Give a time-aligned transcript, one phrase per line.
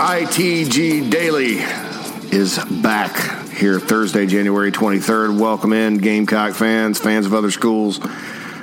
[0.00, 1.58] ITG Daily
[2.34, 5.38] is back here Thursday, January 23rd.
[5.38, 7.98] Welcome in, Gamecock fans, fans of other schools,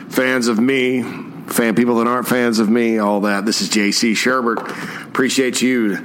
[0.09, 1.03] fans of me,
[1.45, 3.45] fan people that aren't fans of me, all that.
[3.45, 5.07] This is JC Shurburtt.
[5.09, 5.99] Appreciate you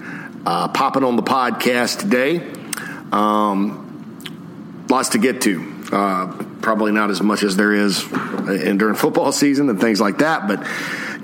[0.45, 2.47] uh, popping on the podcast today.
[3.11, 5.87] Um, lots to get to.
[5.91, 10.19] Uh, probably not as much as there is in, during football season and things like
[10.19, 10.67] that, but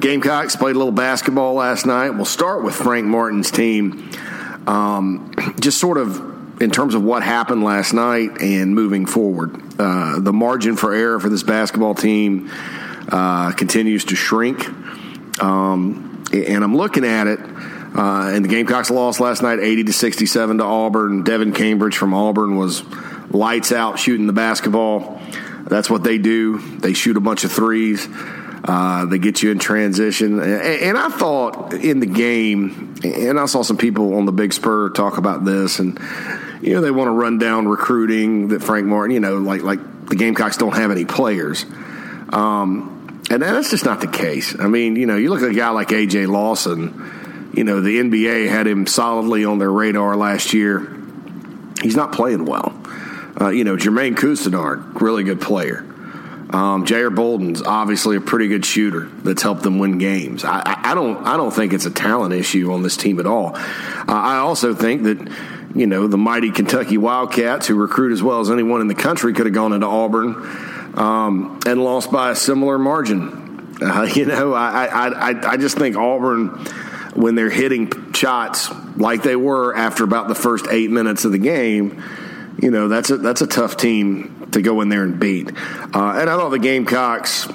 [0.01, 2.11] Gamecocks played a little basketball last night.
[2.11, 4.11] We'll start with Frank Martin's team.
[4.67, 9.61] Um, just sort of in terms of what happened last night and moving forward.
[9.79, 12.51] Uh, the margin for error for this basketball team
[13.11, 14.69] uh, continues to shrink.
[15.43, 17.41] Um, and I'm looking at it.
[17.41, 21.25] Uh, and the Gamecocks lost last night 80 to 67 to Auburn.
[21.25, 22.85] Devan Cambridge from Auburn was
[23.31, 25.21] lights out shooting the basketball.
[25.65, 26.59] That's what they do.
[26.79, 28.07] They shoot a bunch of threes.
[28.69, 30.39] Uh, they get you in transition.
[30.41, 34.53] And, and, I thought in the game, and I saw some people on the Big
[34.53, 35.99] Spur talk about this, and
[36.61, 39.81] you know they want to run down recruiting that Frank Martin, you know, like like
[40.09, 41.65] the Gamecocks don't have any players.
[42.29, 44.55] Um, and that's just not the case.
[44.61, 47.51] I mean, you know, you look at a guy like AJ Lawson.
[47.55, 50.95] You know, the NBA had him solidly on their radar last year.
[51.81, 52.79] He's not playing well.
[53.41, 55.87] Uh, you know, Jermaine Couisnard, really good player.
[56.51, 60.45] Um, Jair Bolden's obviously a pretty good shooter that's helped them win games.
[60.45, 63.27] I, I, I, don't I don't think it's a talent issue on this team at
[63.27, 63.55] all.
[63.55, 65.31] Uh, I also think that
[65.75, 69.35] you know the mighty Kentucky Wildcats, who recruit as well as anyone in the country,
[69.35, 70.37] could have gone into Auburn
[70.95, 73.77] um, and lost by a similar margin.
[73.83, 76.49] Uh, you know, I, I I just think Auburn
[77.15, 81.39] when they're hitting shots like they were after about the first eight minutes of the
[81.39, 82.03] game
[82.61, 85.49] you know that's a that's a tough team to go in there and beat.
[85.49, 87.49] Uh, and I thought the Gamecocks,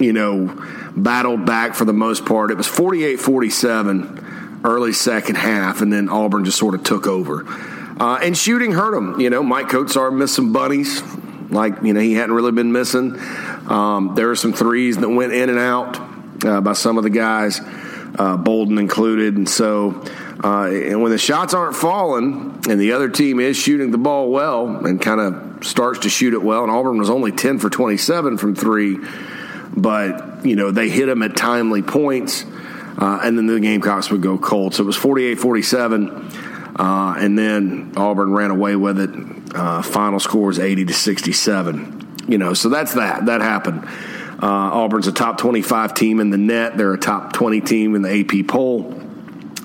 [0.00, 0.64] you know,
[0.96, 2.50] battled back for the most part.
[2.50, 7.44] It was 48-47 early second half, and then Auburn just sort of took over.
[8.00, 9.20] Uh, and shooting hurt them.
[9.20, 11.02] You know, Maik Kotsar missed some bunnies,
[11.50, 13.18] like you know he hadn't really been missing.
[13.68, 15.98] Um, there were some threes that went in and out
[16.44, 17.60] uh, by some of the guys,
[18.18, 20.04] uh, Bolden included, and so
[20.42, 24.30] uh, and when the shots aren't falling and the other team is shooting the ball
[24.30, 27.70] well and kind of starts to shoot it well, and Auburn was only 10 for
[27.70, 28.98] 27 from three,
[29.76, 32.44] but, you know, they hit them at timely points,
[32.98, 34.74] uh, and then the Gamecocks would go cold.
[34.74, 36.08] So it was 48 47,
[36.76, 39.10] uh, and then Auburn ran away with it.
[39.54, 42.24] Uh, final score is 80 to 67.
[42.28, 43.26] You know, so that's that.
[43.26, 43.88] That happened.
[44.40, 46.76] Uh, Auburn's a top 25 team in the net.
[46.76, 48.94] They're a top 20 team in the AP poll.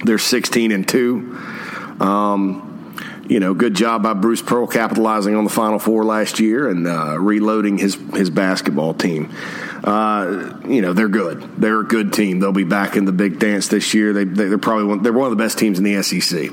[0.03, 1.39] They're 16 and 2.
[1.99, 2.72] Um,
[3.27, 6.85] you know, good job by Bruce Pearl capitalizing on the Final Four last year and
[6.87, 9.33] uh, reloading his his basketball team.
[9.83, 11.41] Uh, you know, they're good.
[11.57, 12.39] They're a good team.
[12.39, 14.13] They'll be back in the big dance this year.
[14.13, 16.51] They, they, are probably one, they're one of the best teams in the SEC.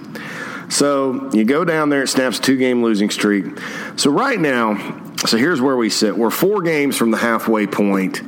[0.71, 3.47] So you go down there, it snaps two game losing streak.
[3.97, 6.17] So right now, so here's where we sit.
[6.17, 8.21] We're four games from the halfway point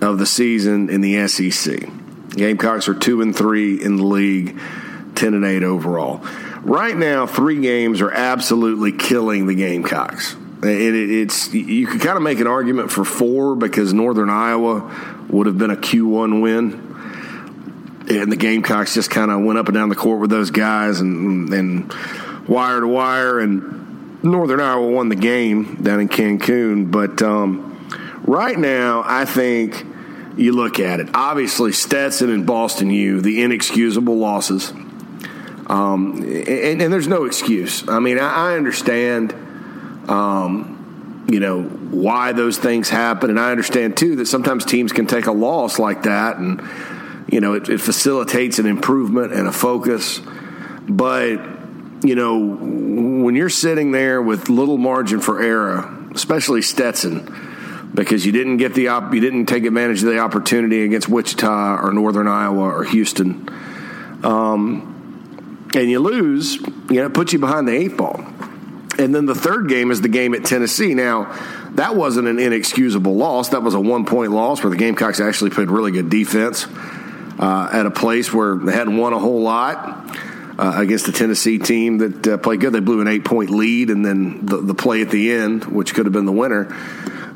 [0.00, 1.88] of the season in the SEC.
[2.30, 4.58] Gamecocks are two and three in the league,
[5.14, 6.24] ten and eight overall.
[6.62, 10.36] Right now, three games are absolutely killing the Gamecocks.
[10.62, 15.24] It, it, it's you could kind of make an argument for four because Northern Iowa
[15.30, 16.72] would have been a Q1 win,
[18.10, 21.00] and the Gamecocks just kind of went up and down the court with those guys
[21.00, 21.94] and and
[22.46, 26.90] wire to wire, and Northern Iowa won the game down in Cancun.
[26.90, 27.88] But um,
[28.24, 29.86] right now, I think
[30.36, 31.08] you look at it.
[31.14, 34.74] Obviously, Stetson and Boston U, the inexcusable losses.
[35.70, 37.88] Um, and, and, there's no excuse.
[37.88, 39.32] I mean, I, I understand,
[40.08, 43.30] um, you know, why those things happen.
[43.30, 46.60] And I understand, too, that sometimes teams can take a loss like that and,
[47.30, 50.20] you know, it, it facilitates an improvement and a focus.
[50.88, 51.36] But,
[52.02, 58.32] you know, when you're sitting there with little margin for error, especially Stetson, because you
[58.32, 62.26] didn't get the op- you didn't take advantage of the opportunity against Wichita or Northern
[62.26, 63.48] Iowa or Houston,
[64.24, 64.96] um,
[65.74, 68.24] and you lose, you know, it puts you behind the eight ball.
[68.98, 70.94] And then the third game is the game at Tennessee.
[70.94, 71.32] Now,
[71.72, 73.50] that wasn't an inexcusable loss.
[73.50, 76.66] That was a one point loss where the Gamecocks actually played really good defense
[77.38, 80.16] uh, at a place where they hadn't won a whole lot.
[80.58, 82.74] Uh, against the Tennessee team that uh, played good.
[82.74, 85.94] They blew an eight point lead, and then the, the play at the end, which
[85.94, 86.64] could have been the winner,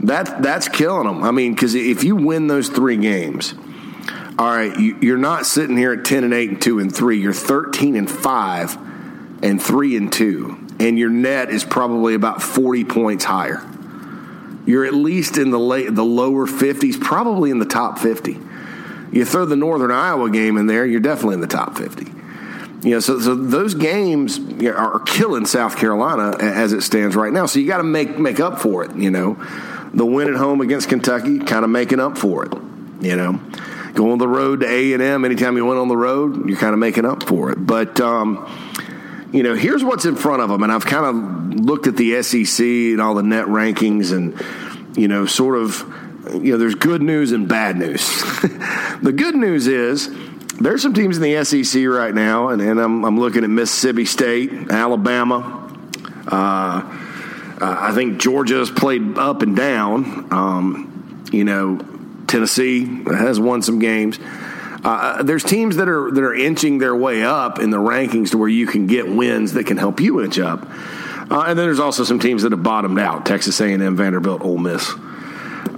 [0.01, 1.23] that that's killing them.
[1.23, 3.55] I mean, because if you win those three games,
[4.39, 7.21] all right, you, are not sitting here at ten and eight and two and three.
[7.21, 8.77] You're thirteen and five
[9.43, 13.63] and three and two, and your net is probably about forty points higher.
[14.67, 18.39] You're at least in the late, the lower fifties, probably in the top fifty.
[19.13, 22.07] You throw the Northern Iowa game in there, you're definitely in the top fifty.
[22.83, 27.47] You know, so, so those games are killing South Carolina as it stands right now.
[27.47, 28.95] So you got to make make up for it.
[28.97, 29.35] You know,
[29.95, 32.53] the win at home against Kentucky, kind of making up for it.
[33.01, 33.41] You know,
[33.95, 35.25] going on the road to A and M.
[35.25, 37.65] Anytime you went on the road, you're kind of making up for it.
[37.65, 38.47] But um,
[39.33, 42.23] you know, here's what's in front of them, and I've kind of looked at the
[42.23, 44.39] SEC and all the net rankings, and
[44.97, 45.81] you know, sort of,
[46.35, 48.01] you know, there's good news and bad news.
[49.03, 50.09] the good news is
[50.61, 54.05] there's some teams in the SEC right now, and, and I'm, I'm, looking at Mississippi
[54.05, 55.61] State, Alabama.
[56.27, 57.01] Uh,
[57.61, 60.33] uh, I think Georgia's played up and down.
[60.33, 61.79] Um, you know,
[62.27, 64.19] Tennessee has won some games.
[64.85, 68.39] Uh, there's teams that are that are inching their way up in the rankings to
[68.39, 70.69] where you can get wins that can help you inch up.
[71.31, 74.59] Uh, and then there's also some teams that have bottomed out: Texas A&M, Vanderbilt, Ole
[74.59, 74.93] Miss.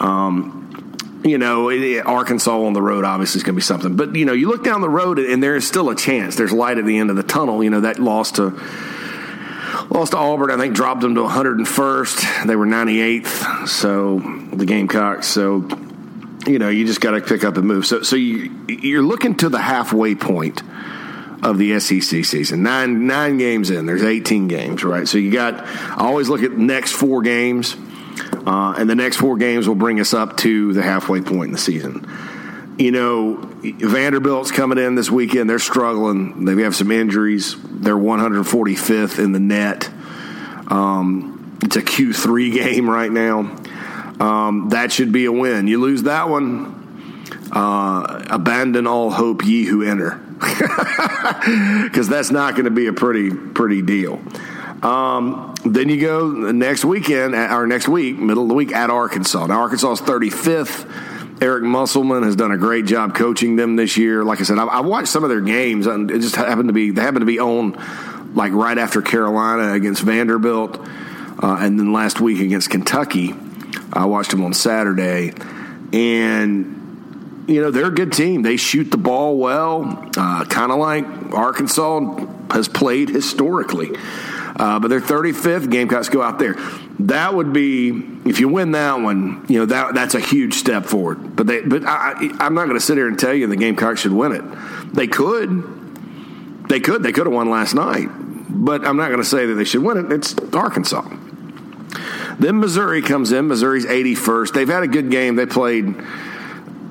[0.00, 0.56] Um,
[1.26, 1.70] you know,
[2.02, 3.96] Arkansas on the road obviously is going to be something.
[3.96, 6.36] But, you know, you look down the road and there is still a chance.
[6.36, 7.64] There's light at the end of the tunnel.
[7.64, 8.50] You know, that loss to
[9.90, 12.46] lost to Auburn, I think dropped them to 101st.
[12.46, 13.68] They were 98th.
[13.68, 14.18] So
[14.52, 15.26] the Gamecocks.
[15.26, 15.60] So,
[16.46, 17.86] you know, you just got to pick up and move.
[17.86, 20.62] So, so you, you're looking to the halfway point
[21.42, 22.62] of the SEC season.
[22.62, 23.86] Nine nine games in.
[23.86, 25.06] There's 18 games, right?
[25.06, 25.64] So you got.
[25.64, 27.76] I always look at the next four games
[28.46, 31.52] uh, and the next four games will bring us up to the halfway point in
[31.52, 32.06] the season.
[32.78, 35.48] You know, Vanderbilt's coming in this weekend.
[35.48, 36.44] They're struggling.
[36.44, 37.56] They have some injuries.
[37.64, 39.88] They're 145th in the net.
[40.68, 43.56] Um, it's a Q3 game right now.
[44.20, 45.66] Um, that should be a win.
[45.66, 47.22] You lose that one,
[47.52, 50.20] uh, abandon all hope, ye who enter,
[51.84, 54.20] because that's not going to be a pretty pretty deal.
[54.82, 59.46] Um, then you go next weekend, or next week, middle of the week at Arkansas.
[59.46, 61.42] Now, Arkansas is 35th.
[61.42, 64.24] Eric Musselman has done a great job coaching them this year.
[64.24, 66.72] Like I said, I, I watched some of their games, and it just happened to
[66.72, 67.72] be they happened to be on
[68.34, 70.78] like right after Carolina against Vanderbilt,
[71.42, 73.34] uh, and then last week against Kentucky.
[73.92, 75.32] I watched them on Saturday,
[75.92, 78.42] and you know they're a good team.
[78.42, 83.92] They shoot the ball well, uh, kind of like Arkansas has played historically.
[84.58, 85.70] Uh, but they're 35th.
[85.70, 86.54] Gamecocks go out there.
[87.00, 87.90] That would be
[88.24, 89.44] if you win that one.
[89.48, 91.36] You know that that's a huge step forward.
[91.36, 94.00] But they, but I, I'm not going to sit here and tell you the Gamecocks
[94.00, 94.94] should win it.
[94.94, 96.68] They could.
[96.68, 97.02] They could.
[97.02, 98.08] They could have won last night.
[98.48, 100.10] But I'm not going to say that they should win it.
[100.10, 101.02] It's Arkansas.
[102.38, 103.48] Then Missouri comes in.
[103.48, 104.52] Missouri's 81st.
[104.52, 105.36] They've had a good game.
[105.36, 105.94] They played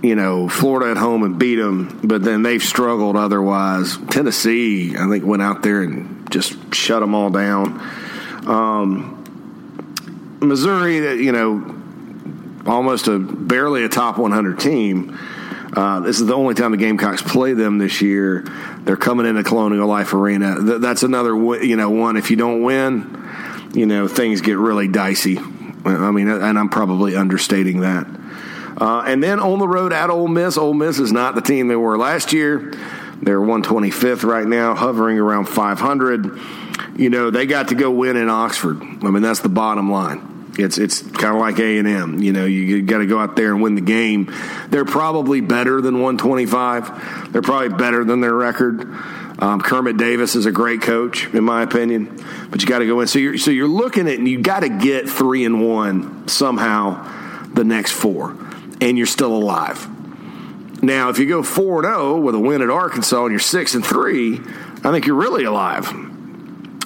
[0.06, 3.98] you know, Florida at home and beat them, but then they've struggled otherwise.
[4.12, 7.80] Tennessee, I think, went out there and just shut them all down.
[8.46, 11.76] Um, Missouri, you know,
[12.68, 15.18] almost a barely a top 100 team.
[15.76, 18.46] Uh, this is the only time the Gamecocks play them this year.
[18.82, 20.56] They're coming into Colonial Life Arena.
[20.64, 22.16] Th- that's another, you know, one.
[22.16, 23.25] If you don't win,
[23.76, 25.38] you know, things get really dicey.
[25.38, 28.08] I mean, and I'm probably understating that.
[28.78, 31.68] Uh, and then on the road at Ole Miss, Ole Miss is not the team
[31.68, 32.74] they were last year.
[33.22, 36.40] They're 125th right now, hovering around 500.
[36.98, 38.82] You know, they got to go win in Oxford.
[38.82, 40.54] I mean, that's the bottom line.
[40.58, 42.22] It's it's kind of like A and M.
[42.22, 44.34] You know, you got to go out there and win the game.
[44.70, 47.34] They're probably better than 125.
[47.34, 48.88] They're probably better than their record.
[49.38, 52.24] Um, Kermit Davis is a great coach, in my opinion.
[52.50, 53.08] But you got to go in.
[53.08, 57.12] So you're so you're looking at and you got to get three and one somehow
[57.54, 58.36] the next four
[58.82, 59.90] and you're still alive.
[60.84, 63.76] Now, if you go 4 and 0 with a win at Arkansas and you're 6
[63.76, 64.34] and 3,
[64.84, 65.92] I think you're really alive.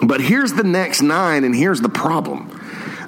[0.01, 2.55] But here's the next nine, and here's the problem.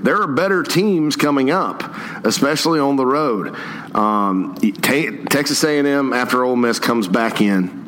[0.01, 1.83] There are better teams coming up,
[2.25, 3.55] especially on the road.
[3.95, 7.80] Um, Texas A&M after Ole Miss comes back in,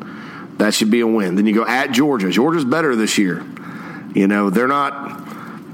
[0.58, 1.34] that should be a win.
[1.36, 2.30] Then you go at Georgia.
[2.30, 3.44] Georgia's better this year.
[4.14, 5.24] You know they're not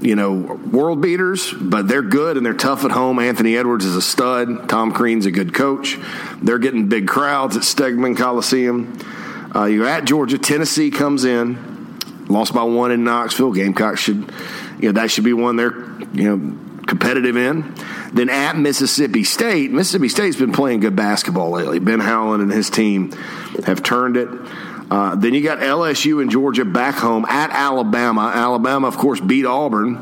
[0.01, 3.19] you know, world beaters, but they're good and they're tough at home.
[3.19, 4.67] Anthony Edwards is a stud.
[4.67, 5.97] Tom Crean's a good coach.
[6.41, 8.97] They're getting big crowds at Stegeman Coliseum.
[9.55, 10.39] Uh, you're at Georgia.
[10.39, 11.97] Tennessee comes in,
[12.27, 13.51] lost by one in Knoxville.
[13.51, 14.31] Gamecocks should,
[14.79, 15.77] you know, that should be one they're,
[16.13, 16.57] you know,
[16.87, 17.75] competitive in.
[18.11, 21.77] Then at Mississippi State, Mississippi State's been playing good basketball lately.
[21.77, 23.11] Ben Howland and his team
[23.65, 24.29] have turned it.
[24.91, 28.29] Uh, then you got LSU and Georgia back home at Alabama.
[28.35, 29.95] Alabama, of course, beat Auburn,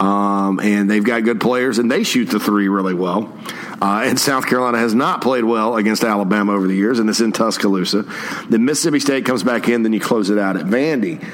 [0.00, 3.32] um, and they've got good players, and they shoot the three really well.
[3.80, 7.20] Uh, and South Carolina has not played well against Alabama over the years, and it's
[7.20, 8.02] in Tuscaloosa.
[8.48, 11.24] Then Mississippi State comes back in, then you close it out at Vandy.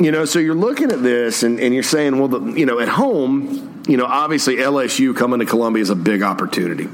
[0.00, 2.80] You know, so you're looking at this, and, and you're saying, well, the, you know,
[2.80, 6.88] at home, you know, obviously LSU coming to Columbia is a big opportunity.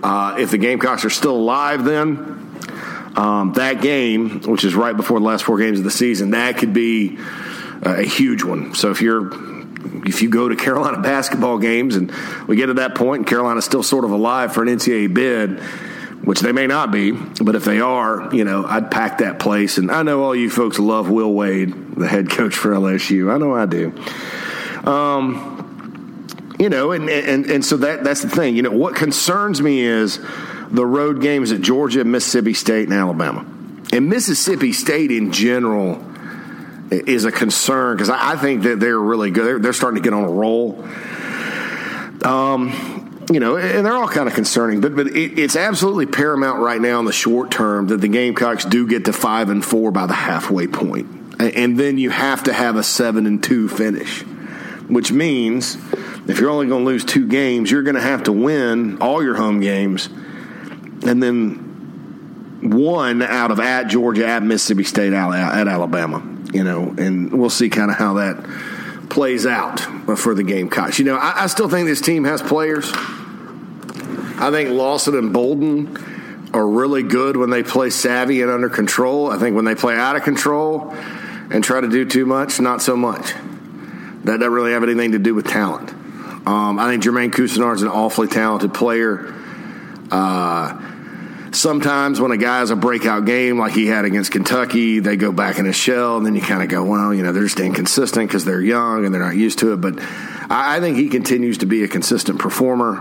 [0.00, 2.43] Uh, if the Gamecocks are still alive, then
[3.16, 6.58] um, that game, which is right before the last four games of the season, that
[6.58, 7.18] could be
[7.82, 8.74] a huge one.
[8.74, 9.30] So if you're
[10.06, 12.12] if you go to Carolina basketball games and
[12.46, 15.60] we get to that point and Carolina's still sort of alive for an NCAA bid,
[16.24, 19.78] which they may not be, but if they are, you know, I'd pack that place.
[19.78, 23.32] And I know all you folks love Will Wade, the head coach for LSU.
[23.32, 23.92] I know I do.
[24.90, 25.50] Um,
[26.58, 28.56] you know, and, and, and so that that's the thing.
[28.56, 30.18] You know, what concerns me is
[30.70, 33.46] the road games at Georgia, Mississippi State, and Alabama.
[33.92, 36.04] And Mississippi State in general
[36.90, 39.44] is a concern because I, think that they're really good.
[39.44, 40.84] They're, they're, starting to get on a roll.
[42.24, 46.60] Um, you know, and they're all kind of concerning, but but it, it's absolutely paramount
[46.60, 49.90] right now in the short term that the Gamecocks do get to five and four
[49.90, 51.06] by the halfway point,
[51.40, 54.22] and then you have to have a seven and two finish,
[54.88, 55.76] which means
[56.28, 59.22] if you're only going to lose two games, you're going to have to win all
[59.22, 60.08] your home games,
[61.02, 66.30] and then one out of at Georgia, at Mississippi State, at Alabama.
[66.52, 68.44] You know, and we'll see kind of how that
[69.10, 69.80] plays out
[70.18, 70.98] for the Gamecocks.
[70.98, 72.90] You know, I, I still think this team has players.
[74.36, 75.96] I think Lawson and Bolden
[76.52, 79.30] are really good when they play savvy and under control.
[79.30, 80.94] I think when they play out of control
[81.50, 83.34] and try to do too much, not so much.
[84.24, 85.90] That doesn't really have anything to do with talent.
[86.46, 89.34] Um, I think Jermaine Couisnard is an awfully talented player.
[90.10, 95.16] Uh, sometimes when a guy has a breakout game like he had against Kentucky, they
[95.16, 97.44] go back in his shell, and then you kind of go, well, you know, they're
[97.44, 99.80] just inconsistent because they're young and they're not used to it.
[99.80, 102.96] But I, I think he continues to be a consistent performer.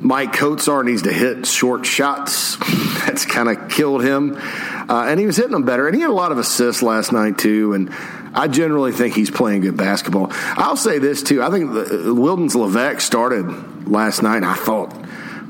[0.00, 2.56] Maik Kotsar needs to hit short shots.
[3.06, 4.34] That's kind of killed him.
[4.36, 5.86] Uh, and he was hitting them better.
[5.86, 7.74] And he had a lot of assists last night, too.
[7.74, 7.90] And
[8.32, 10.28] I generally think he's playing good basketball.
[10.30, 11.42] I'll say this too.
[11.42, 14.44] I think the, Wildens Leveque started last night.
[14.44, 14.94] I thought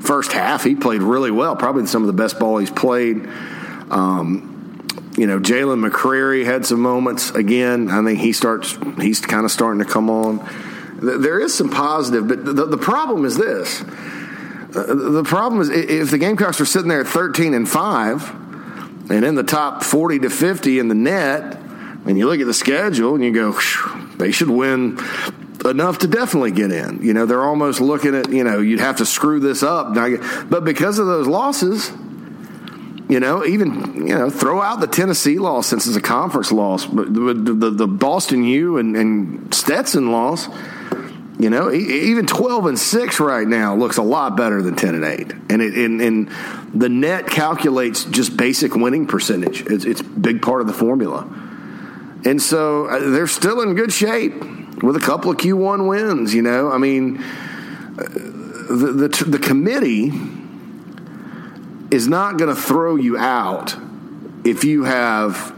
[0.01, 3.27] first half he played really well, probably some of the best ball he's played.
[3.89, 4.51] Um,
[5.17, 7.89] you know, Jalyn McCreary had some moments again.
[7.89, 8.77] I think he starts.
[8.99, 10.37] He's kind of starting to come on.
[11.01, 13.81] There is some positive, but the, the problem is this.
[13.81, 18.29] Uh, the problem is if the Gamecocks are sitting there at 13 and 5
[19.11, 21.57] and in the top 40 to 50 in the net,
[22.05, 23.59] and you look at the schedule and you go,
[24.17, 24.97] they should win
[25.65, 27.01] enough to definitely get in.
[27.01, 29.93] You know, they're almost looking at, you know, you'd have to screw this up.
[30.49, 31.91] But because of those losses,
[33.09, 36.85] you know, even, you know, throw out the Tennessee loss since it's a conference loss,
[36.85, 40.47] but the, the, the Boston U and, and Stetson loss,
[41.37, 45.03] you know, even 12 and 6 right now looks a lot better than 10 and
[45.03, 45.31] 8.
[45.49, 46.29] And it, and, and
[46.73, 49.61] the net calculates just basic winning percentage.
[49.65, 51.27] It's, it's big part of the formula.
[52.23, 54.35] And so uh, they're still in good shape
[54.81, 56.71] with a couple of Q1 wins, you know.
[56.71, 58.03] I mean, uh,
[58.69, 60.11] the, the, the committee
[61.91, 63.75] is not going to throw you out
[64.43, 65.53] if you have,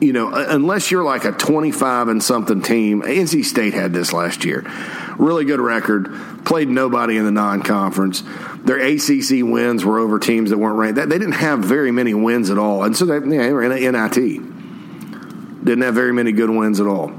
[0.00, 3.02] you know, unless you're like a 25 and something team.
[3.02, 4.70] NC State had this last year.
[5.16, 8.22] Really good record, played nobody in the non conference.
[8.62, 10.96] Their ACC wins were over teams that weren't ranked.
[10.96, 12.84] They didn't have very many wins at all.
[12.84, 15.64] And so they, yeah, they were in a NIT.
[15.64, 17.12] Didn't have very many good wins at all.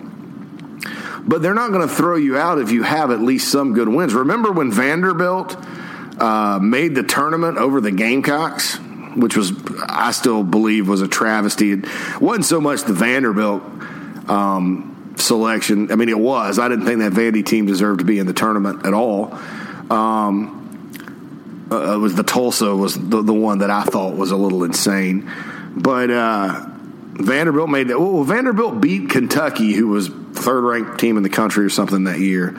[1.29, 3.88] But they're not going to throw you out if you have at least some good
[3.88, 4.15] wins.
[4.15, 5.55] Remember when Vanderbilt
[6.19, 8.77] uh, made the tournament over the Gamecocks,
[9.15, 9.53] which was,
[9.88, 11.74] I still believe, was a travesty.
[11.74, 11.86] It
[12.19, 13.62] wasn't so much the Vanderbilt
[14.27, 15.91] um, selection.
[15.91, 16.57] I mean, it was.
[16.57, 19.31] I didn't think that Vandy team deserved to be in the tournament at all.
[19.91, 20.57] Um,
[21.71, 24.63] uh, it was the Tulsa was the, the one that I thought was a little
[24.63, 25.31] insane.
[25.75, 26.65] But uh,
[27.13, 28.00] Vanderbilt made that.
[28.00, 30.09] Well, Vanderbilt beat Kentucky, who was
[30.39, 32.51] third ranked team in the country or something that year.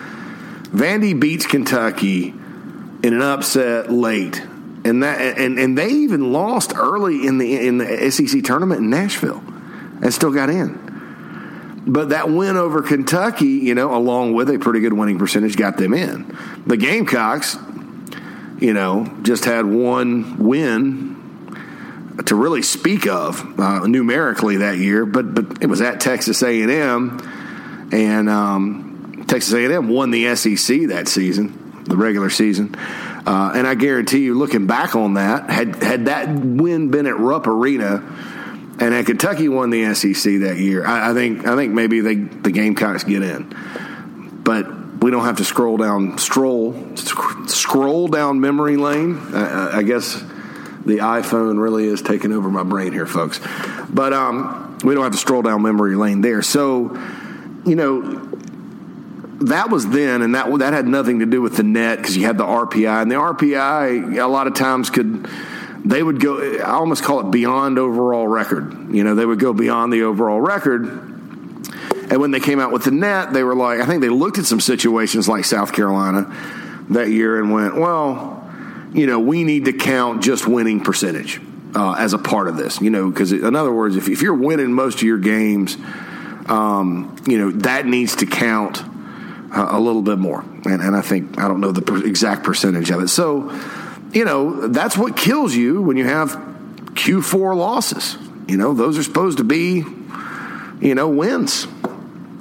[0.71, 4.41] Vandy beats Kentucky in an upset late,
[4.85, 8.91] and that and, and they even lost early in the in the SEC tournament in
[8.91, 9.43] Nashville,
[10.03, 10.91] and still got in.
[11.87, 15.77] But that win over Kentucky, you know, along with a pretty good winning percentage, got
[15.77, 16.37] them in.
[16.67, 17.57] The Gamecocks,
[18.61, 21.21] you know, just had one win
[22.27, 26.63] to really speak of uh, numerically that year, but but it was at Texas A
[26.63, 27.19] and M,
[27.93, 32.75] and um, Texas A and M won the SEC that season, the regular season.
[32.75, 37.19] Uh, and I guarantee you, looking back on that, had had that win been at
[37.19, 37.97] Rupp Arena,
[38.81, 42.15] and had Kentucky won the SEC that year, I, I think I think maybe they
[42.15, 43.55] the Gamecocks get in,
[44.45, 44.79] but.
[45.01, 49.17] We don't have to scroll down, stroll, sc- scroll down memory lane.
[49.17, 50.23] Uh, I guess
[50.85, 53.41] the iPhone really is taking over my brain here, folks.
[53.89, 56.43] But um, we don't have to stroll down memory lane there.
[56.43, 56.89] So,
[57.64, 58.02] you know,
[59.43, 62.26] that was then, and that that had nothing to do with the net because you
[62.26, 65.29] had the RPI, and the RPI a lot of times could
[65.85, 68.95] they would go, I almost call it beyond overall record.
[68.95, 70.85] You know, they would go beyond the overall record.
[70.85, 74.38] And when they came out with the net, they were like, I think they looked
[74.38, 76.26] at some situations like South Carolina
[76.90, 78.50] that year and went, well,
[78.93, 81.40] you know, we need to count just winning percentage
[81.75, 82.81] uh, as a part of this.
[82.81, 85.76] You know, because in other words, if, if you're winning most of your games,
[86.50, 88.83] um, you know, that needs to count
[89.54, 90.40] uh, a little bit more.
[90.40, 93.09] And, and I think, I don't know the per- exact percentage of it.
[93.09, 93.50] So,
[94.12, 98.19] you know, that's what kills you when you have Q4 losses.
[98.49, 99.85] You know, those are supposed to be,
[100.80, 101.69] you know, wins.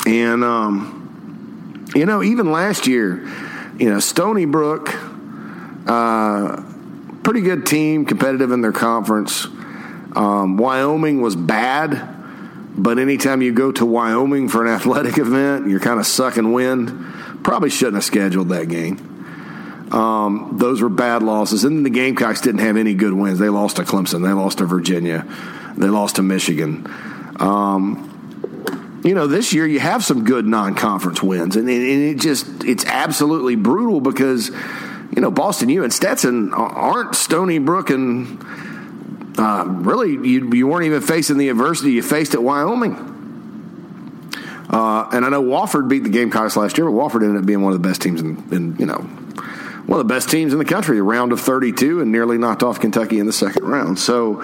[0.08, 3.28] And, um, you know, even last year,
[3.78, 4.90] you know, Stony Brook,
[5.88, 6.64] uh,
[7.24, 9.46] pretty good team, competitive in their conference.
[10.16, 12.19] Um, Wyoming was bad,
[12.80, 17.44] but anytime you go to Wyoming for an athletic event, you're kind of sucking wind.
[17.44, 19.06] Probably shouldn't have scheduled that game.
[19.92, 21.64] Um, those were bad losses.
[21.64, 23.40] And the Gamecocks didn't have any good wins.
[23.40, 24.24] They lost to Clemson.
[24.24, 25.26] They lost to Virginia.
[25.78, 26.88] They lost to Michigan.
[27.40, 32.66] Um, you know, this year you have some good non-conference wins, and and it just
[32.66, 38.44] it's absolutely brutal because you know Boston U and Stetson aren't Stony Brook and
[39.40, 43.16] uh, really you you weren't even facing the adversity you faced at Wyoming.
[44.70, 47.64] Uh, and I know Wofford beat the Gamecocks last year, but Wofford ended up being
[47.64, 49.08] one of the best teams in, in you know
[49.90, 52.62] one of the best teams in the country, a round of 32, and nearly knocked
[52.62, 53.98] off Kentucky in the second round.
[53.98, 54.40] So,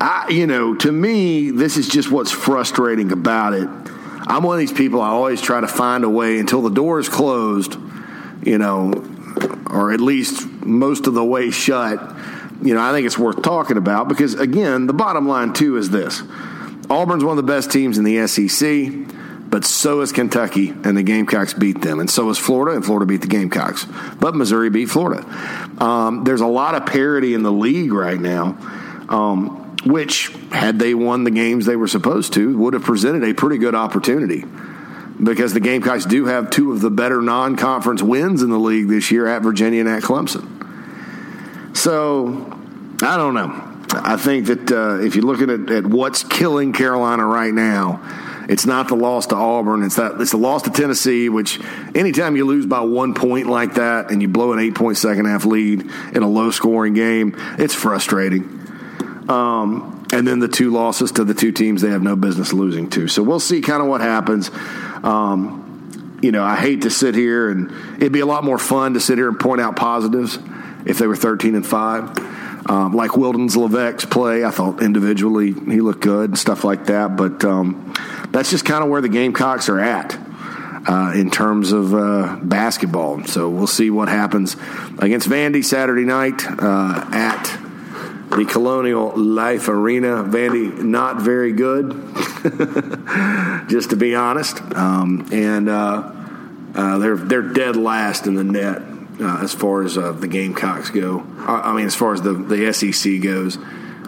[0.00, 3.68] I, you know, to me, this is just what's frustrating about it.
[4.26, 5.00] I'm one of these people.
[5.00, 7.76] I always try to find a way until the door is closed,
[8.42, 8.92] you know,
[9.70, 12.00] or at least most of the way shut.
[12.62, 15.90] You know, I think it's worth talking about because again, the bottom line too is
[15.90, 16.22] this:
[16.88, 19.14] Auburn's one of the best teams in the SEC
[19.54, 23.06] but so is Kentucky, and the Gamecocks beat them, and so is Florida, and Florida
[23.06, 23.86] beat the Gamecocks.
[24.18, 25.24] But Missouri beat Florida.
[25.78, 28.58] Um, there's a lot of parity in the league right now,
[29.08, 33.32] um, which, had they won the games they were supposed to, would have presented a
[33.32, 34.44] pretty good opportunity.
[35.22, 38.88] Because the Gamecocks do have two of the better non conference wins in the league
[38.88, 40.53] this year at Virginia and at Clemson.
[41.74, 42.50] So,
[43.02, 43.74] I don't know.
[43.92, 48.00] I think that uh, if you're looking at, at what's killing Carolina right now,
[48.48, 49.82] it's not the loss to Auburn.
[49.82, 51.28] It's that it's the loss to Tennessee.
[51.28, 51.60] Which
[51.94, 55.26] anytime you lose by one point like that and you blow an eight point second
[55.26, 58.42] half lead in a low scoring game, it's frustrating.
[59.28, 62.90] Um, and then the two losses to the two teams they have no business losing
[62.90, 63.08] to.
[63.08, 64.50] So we'll see kind of what happens.
[65.02, 68.94] Um, you know, I hate to sit here and it'd be a lot more fun
[68.94, 70.38] to sit here and point out positives
[70.86, 72.70] if they were 13 and 5.
[72.70, 77.16] Um, like Wildens Leveque's play, I thought individually he looked good and stuff like that.
[77.16, 77.92] But um,
[78.30, 80.18] that's just kind of where the Gamecocks are at
[80.86, 83.24] uh, in terms of uh, basketball.
[83.24, 84.56] So we'll see what happens
[84.98, 87.60] against Vandy Saturday night uh, at
[88.30, 90.24] the Colonial Life Arena.
[90.24, 91.90] Vandy not very good,
[93.68, 96.12] just to be honest, um, and uh,
[96.74, 98.93] uh, they're they're dead last in the net.
[99.20, 101.24] Uh, as far as uh, the Gamecocks go.
[101.38, 103.58] I, I, mean, as far as the, the SEC goes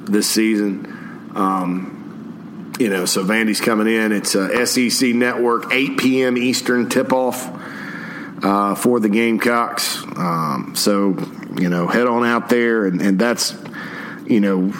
[0.02, 1.32] this season.
[1.36, 4.10] Um, you know, so Vandy's coming in.
[4.10, 6.36] It's a SEC Network, 8 p.m.
[6.36, 7.48] Eastern tip off
[8.42, 10.02] uh, for the Gamecocks.
[10.16, 11.16] Um, so,
[11.56, 12.86] you know, head on out there.
[12.86, 13.54] And, and that's,
[14.26, 14.72] you know,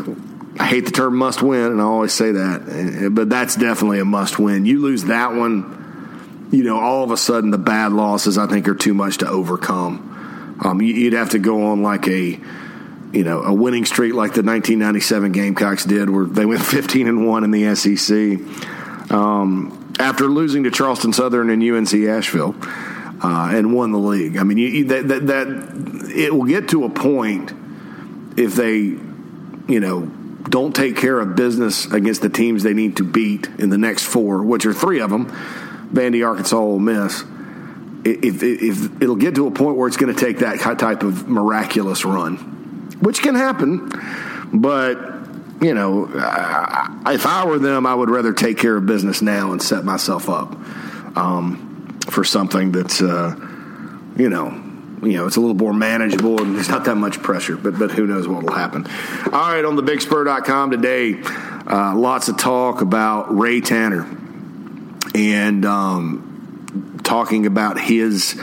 [0.59, 4.07] I hate the term must win, and I always say that, but that's definitely a
[4.07, 4.65] must win.
[4.65, 8.67] You lose that one, you know, all of a sudden the bad losses I think
[8.67, 10.15] are too much to overcome.
[10.61, 12.41] Um, you'd have to go on like a
[13.13, 17.27] you know a winning streak like the 1997 Gamecocks did, where they went 15 and
[17.27, 22.55] one in the SEC um, after losing to Charleston Southern and UNC Asheville.
[23.19, 24.37] Uh, and won the league.
[24.37, 27.51] I mean, you, that, that, that it will get to a point
[28.37, 30.05] if they, you know,
[30.49, 34.05] don't take care of business against the teams they need to beat in the next
[34.05, 35.27] four, which are three of them,
[35.93, 37.25] Vandy, Arkansas, Ole Miss.
[38.09, 41.29] If, if, it'll get to a point where it's going to take that type of
[41.29, 42.57] miraculous run
[43.01, 43.91] which can happen.
[44.53, 45.15] But
[45.61, 46.05] you know,
[47.07, 50.29] if I were them, I would rather take care of business now and set myself
[50.29, 50.55] up
[51.17, 53.35] um, for something that's, uh,
[54.19, 54.63] you know,
[55.03, 57.57] you know, it's a little more manageable and there's not that much pressure.
[57.57, 58.87] But but who knows what will happen?
[59.33, 64.07] All right, on the BigSpur.com today, uh, lots of talk about Ray Tanner
[65.15, 66.26] and um,
[67.07, 68.39] talking about his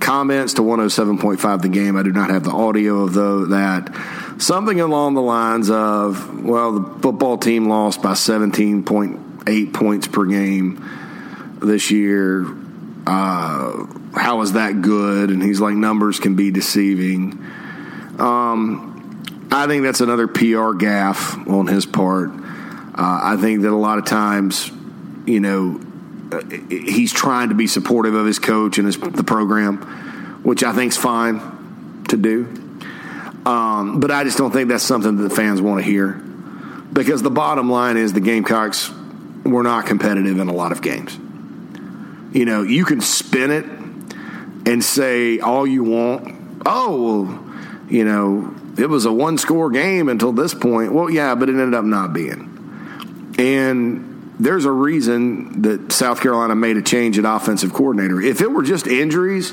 [0.00, 1.96] comments to 107.5 the game.
[1.96, 4.40] I do not have the audio of the, that.
[4.40, 10.82] Something along the lines of, well, the football team lost by 17.8 points per game
[11.60, 12.46] this year.
[13.06, 15.30] Uh, how is that good?
[15.30, 17.32] And he's like, numbers can be deceiving.
[18.18, 22.30] Um, I think that's another PR gaffe on his part.
[22.30, 24.70] Uh, I think that a lot of times,
[25.26, 25.80] you know,
[26.32, 29.78] uh, he's trying to be supportive of his coach and his, the program,
[30.42, 32.44] which I think is fine to do.
[33.44, 36.12] Um, but I just don't think that's something that the fans want to hear
[36.92, 38.90] because the bottom line is the Gamecocks
[39.44, 41.16] were not competitive in a lot of games.
[42.34, 43.64] You know, you can spin it
[44.66, 46.62] and say all you want.
[46.66, 47.44] Oh, well,
[47.88, 50.92] you know, it was a one score game until this point.
[50.92, 53.34] Well, yeah, but it ended up not being.
[53.38, 54.05] And
[54.38, 58.20] there's a reason that South Carolina made a change at offensive coordinator.
[58.20, 59.52] If it were just injuries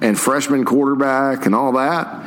[0.00, 2.24] and freshman quarterback and all that,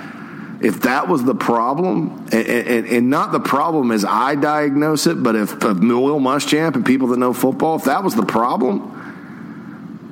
[0.62, 5.24] if that was the problem, and, and, and, not the problem as I diagnose it,
[5.24, 8.96] but if, if Will Muschamp and people that know football, if that was the problem,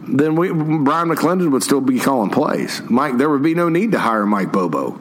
[0.07, 2.81] then we, Bryan McClendon would still be calling plays.
[2.89, 4.91] Mike, there would be no need to hire Mike Bobo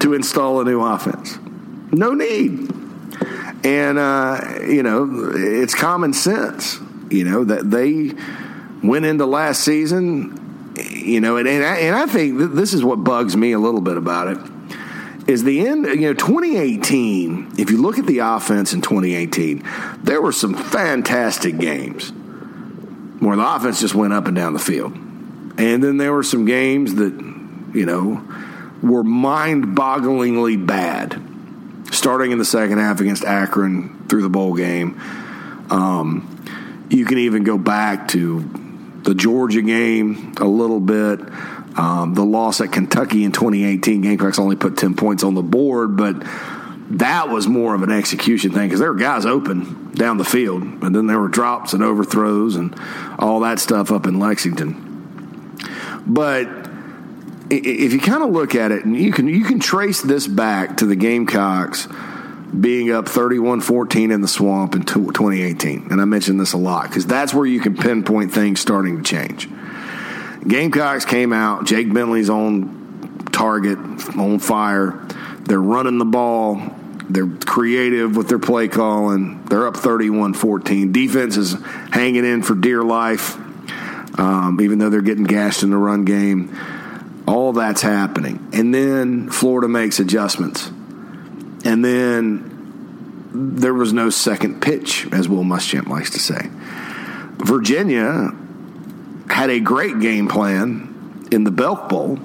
[0.00, 1.38] to install a new offense.
[1.90, 2.75] No need.
[3.66, 6.78] And, uh, you know, it's common sense,
[7.10, 8.12] you know, that they
[8.86, 13.02] went into last season, you know, and, and, I, and I think this is what
[13.02, 14.38] bugs me a little bit about it
[15.28, 19.68] is the end, you know, 2018, if you look at the offense in 2018,
[20.04, 22.10] there were some fantastic games
[23.18, 24.92] where the offense just went up and down the field.
[25.58, 27.12] And then there were some games that,
[27.74, 28.22] you know,
[28.80, 31.20] were mind bogglingly bad,
[31.92, 35.00] starting in the second half against Akron through the bowl game.
[35.70, 36.32] Um,
[36.90, 38.40] you can even go back to
[39.02, 41.20] the Georgia game a little bit.
[41.78, 45.96] Um, the loss at Kentucky in 2018, Gamecocks only put 10 points on the board,
[45.96, 46.16] but
[46.90, 50.62] that was more of an execution thing because there were guys open down the field,
[50.62, 52.78] and then there were drops and overthrows and
[53.18, 55.54] all that stuff up in Lexington.
[56.06, 56.65] But
[57.50, 60.78] if you kind of look at it, and you can you can trace this back
[60.78, 61.88] to the Gamecocks
[62.58, 67.04] being up 31-14 in the swamp in 2018 and i mentioned this a lot because
[67.04, 69.48] that's where you can pinpoint things starting to change.
[70.46, 73.78] Gamecocks came out jake bentley's on target
[74.16, 75.06] on fire.
[75.40, 76.62] They're running the ball.
[77.10, 79.44] They're creative with their play calling.
[79.44, 81.52] They're up 31-14 defense is
[81.90, 83.36] hanging in for dear life
[84.18, 86.56] um, even though they're getting gashed in the run game
[87.26, 88.48] all that's happening.
[88.52, 90.68] And then Florida makes adjustments.
[91.64, 92.52] And then
[93.58, 96.48] there was no second pitch, as Will Muschamp likes to say.
[97.38, 98.30] Virginia
[99.28, 102.18] had a great game plan in the Belk Bowl,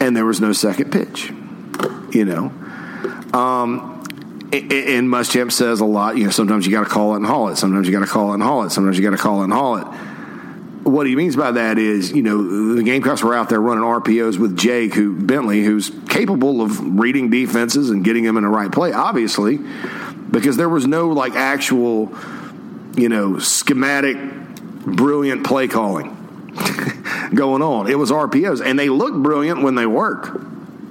[0.00, 1.32] and there was no second pitch.
[2.10, 2.52] You know,
[3.32, 4.04] um,
[4.52, 6.18] and Muschamp says a lot.
[6.18, 7.56] You know, sometimes you got to call it and haul it.
[7.56, 8.70] Sometimes you got to call it and haul it.
[8.70, 9.86] Sometimes you got to call it and haul it
[10.84, 14.38] what he means by that is, you know, the Gamecocks were out there running RPOs
[14.38, 18.70] with Jake, who Bentley, who's capable of reading defenses and getting them in the right
[18.70, 19.58] play, obviously,
[20.30, 22.12] because there was no like actual,
[22.96, 24.16] you know, schematic,
[24.84, 26.16] brilliant play calling
[27.34, 27.88] going on.
[27.88, 30.40] It was RPOs, and they look brilliant when they work.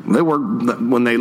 [0.07, 1.17] They work when they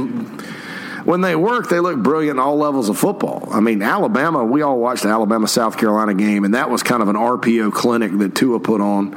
[1.05, 3.49] when they work, they look brilliant in all levels of football.
[3.51, 7.03] I mean, Alabama, we all watched the Alabama South Carolina game, and that was kind
[7.03, 9.15] of an RPO clinic that Tua put on.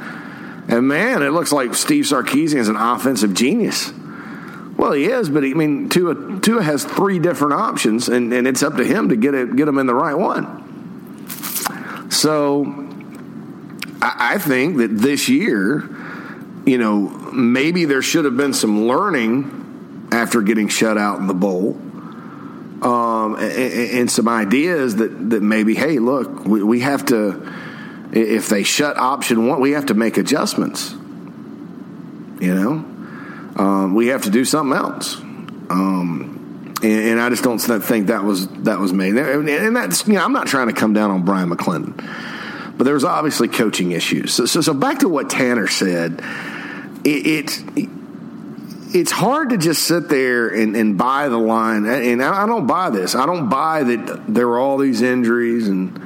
[0.68, 3.92] And man, it looks like Steve Sarkisian is an offensive genius.
[4.76, 8.46] Well, he is, but he, I mean, Tua, Tua has three different options, and, and
[8.46, 10.62] it's up to him to get it, get them in the right one.
[12.10, 12.64] So,
[14.02, 15.88] I, I think that this year,
[16.66, 19.63] you know, maybe there should have been some learning
[20.14, 21.76] after getting shut out in the bowl.
[22.82, 27.50] Um, and, and, some ideas that, that maybe, hey, look, we, we have to,
[28.12, 30.92] if they shut option one, we have to make adjustments.
[32.40, 32.70] You know,
[33.56, 35.16] um, we have to do something else.
[35.70, 39.16] Um, and, and, I just don't think that was that was made.
[39.16, 41.96] And that's you know, I'm not trying to come down on Bryan McClendon,
[42.76, 44.34] but there was obviously coaching issues.
[44.34, 46.20] So, so, so back to what Tanner said,
[47.02, 47.88] it, it
[48.94, 51.84] it's hard to just sit there and, and buy the line.
[51.84, 53.16] And I don't buy this.
[53.16, 56.00] I don't buy that there were all these injuries, and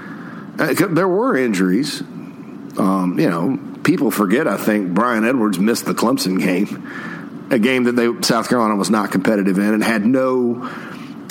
[0.59, 2.01] uh, there were injuries.
[2.01, 4.49] Um, you know, people forget.
[4.49, 8.89] I think Bryan Edwards missed the Clemson game, a game that they South Carolina was
[8.89, 10.71] not competitive in, and had no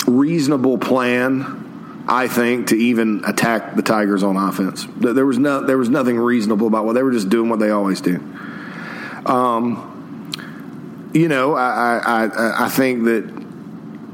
[0.06, 1.64] reasonable plan.
[2.10, 4.86] I think to even attack the Tigers on offense.
[4.96, 7.68] There was no, there was nothing reasonable about what they were just doing what they
[7.68, 8.16] always do.
[9.26, 9.97] Um,
[11.12, 13.38] you know, I, I, I think that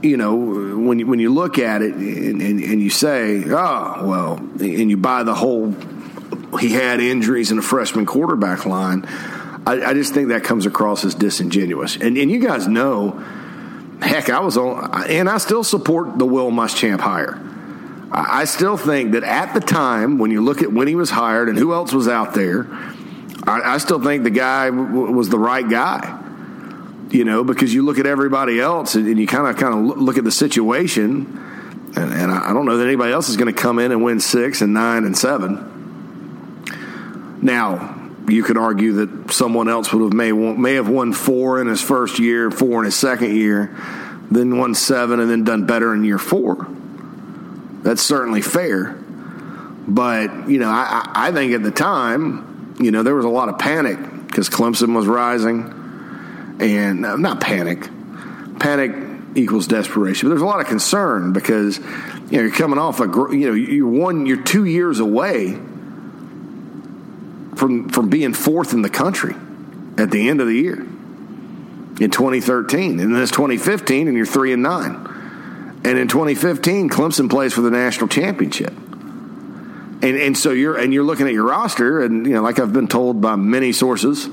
[0.04, 4.06] you know, when you, when you look at it and, and, and, you say, oh,
[4.06, 5.74] well, and you buy the whole,
[6.60, 9.06] he had injuries in a freshman quarterback line,
[9.66, 11.96] I, I just think that comes across as disingenuous.
[11.96, 13.12] And, and you guys know,
[14.02, 17.40] heck, I was on, and I still support the Will Muschamp hire.
[18.12, 21.48] I still think that at the time, when you look at when he was hired
[21.48, 22.68] and who else was out there,
[23.42, 26.20] I, I still think the guy w- was the right guy.
[27.14, 29.98] You know, because you look at everybody else and, and you kind of kind of
[29.98, 31.38] look at the situation,
[31.94, 34.18] and, and I don't know that anybody else is going to come in and win
[34.18, 36.64] six and nine and seven.
[37.40, 41.68] Now, you could argue that someone else would have may may have won four in
[41.68, 43.76] his first year, four in his second year,
[44.32, 46.66] then won seven, and then done better in year four.
[47.84, 48.90] That's certainly fair,
[49.86, 53.48] but you know, I, I think at the time, you know, there was a lot
[53.48, 55.82] of panic because Clemson was rising,
[56.60, 57.88] and uh, not panic.
[58.58, 58.92] Panic
[59.36, 60.28] equals desperation.
[60.28, 63.54] But there's a lot of concern because you know you're coming off a you know
[63.54, 65.52] you're one you're two years away
[67.56, 69.34] from from being fourth in the country
[69.98, 70.86] at the end of the year
[72.00, 74.94] in 2013, and then it's 2015, and you're three and nine.
[75.84, 78.72] And in 2015, Clemson plays for the national championship.
[78.72, 82.72] And, and so you're and you're looking at your roster, and you know, like I've
[82.72, 84.28] been told by many sources,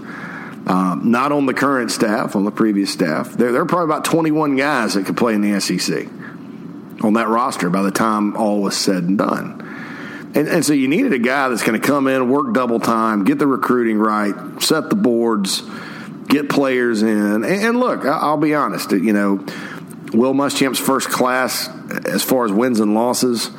[0.68, 4.06] um, not on the current staff, on the previous staff, there, there are probably about
[4.06, 6.08] 21 guys that could play in the SEC
[7.04, 9.68] on that roster by the time all was said and done.
[10.34, 13.26] And, and so you needed a guy that's going to come in, work double time,
[13.26, 15.62] get the recruiting right, set the boards,
[16.28, 17.44] get players in.
[17.44, 19.46] And, and look, I'll be honest, you know,
[20.14, 21.68] Will Muschamp's first class
[22.06, 23.50] as far as wins and losses.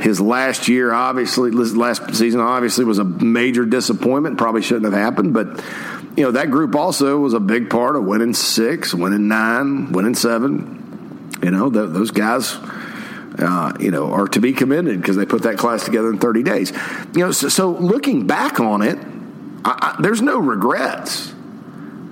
[0.00, 4.38] His last year, obviously, last season, obviously, was a major disappointment.
[4.38, 5.62] Probably shouldn't have happened, but
[6.18, 10.14] you know that group also was a big part of winning six, winning nine, winning
[10.14, 11.30] seven.
[11.42, 12.56] You know those guys
[13.38, 16.42] uh, you know, are to be commended because they put that class together in 30
[16.42, 16.72] days.
[17.14, 18.98] You know, so, so looking back on it,
[19.64, 21.32] I, I, there's no regrets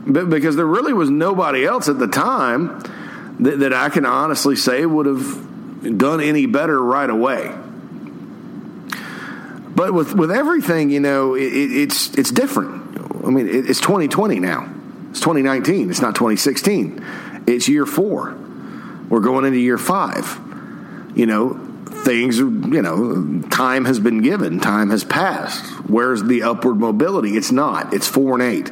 [0.07, 2.79] but because there really was nobody else at the time
[3.41, 7.53] that, that I can honestly say would have done any better right away.
[9.75, 12.86] But with with everything, you know, it, it's it's different.
[13.27, 14.73] I mean, it's 2020 now.
[15.11, 15.91] It's 2019.
[15.91, 17.05] It's not 2016.
[17.47, 18.37] It's year four.
[19.09, 20.41] We're going into year five
[21.17, 21.55] you know,
[22.05, 25.65] things, are you know, time has been given, time has passed.
[25.89, 27.37] Where's the upward mobility?
[27.37, 27.95] It's not.
[27.95, 28.69] It's four and eight.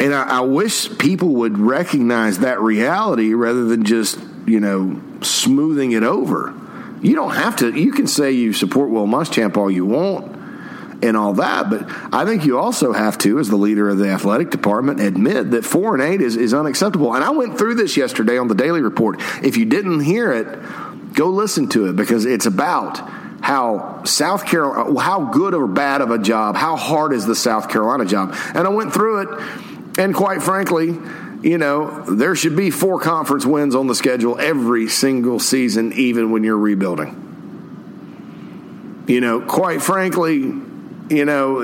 [0.00, 5.92] And I, I wish people would recognize that reality rather than just, you know, smoothing
[5.92, 6.54] it over.
[7.02, 7.78] You don't have to.
[7.78, 10.37] You can say you support Will Muschamp all you want
[11.02, 11.70] and all that.
[11.70, 15.52] But I think you also have to, as the leader of the athletic department, admit
[15.52, 17.14] that four and eight is, is unacceptable.
[17.14, 19.20] And I went through this yesterday on the Daily Report.
[19.42, 22.98] If you didn't hear it, go listen to it because it's about
[23.40, 27.68] how South Carolina, how good or bad of a job, how hard is the South
[27.68, 28.34] Carolina job.
[28.54, 30.98] And I went through it, and quite frankly,
[31.42, 36.32] you know, there should be four conference wins on the schedule every single season, even
[36.32, 37.24] when you're rebuilding.
[39.06, 40.52] You know, quite frankly,
[41.10, 41.62] you know,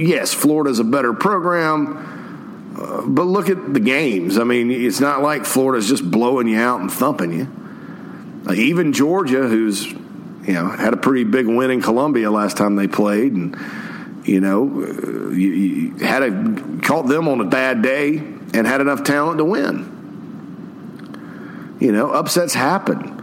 [0.00, 4.38] yes, Florida's a better program, uh, but look at the games.
[4.38, 7.48] I mean, it's not like Florida's just blowing you out and thumping you.
[8.54, 12.88] Even Georgia, who's you know had a pretty big win in Columbia last time they
[12.88, 13.56] played, and
[14.24, 19.04] you know, uh, you had a caught them on a bad day and had enough
[19.04, 19.98] talent to win.
[21.80, 23.18] You know, upsets happen.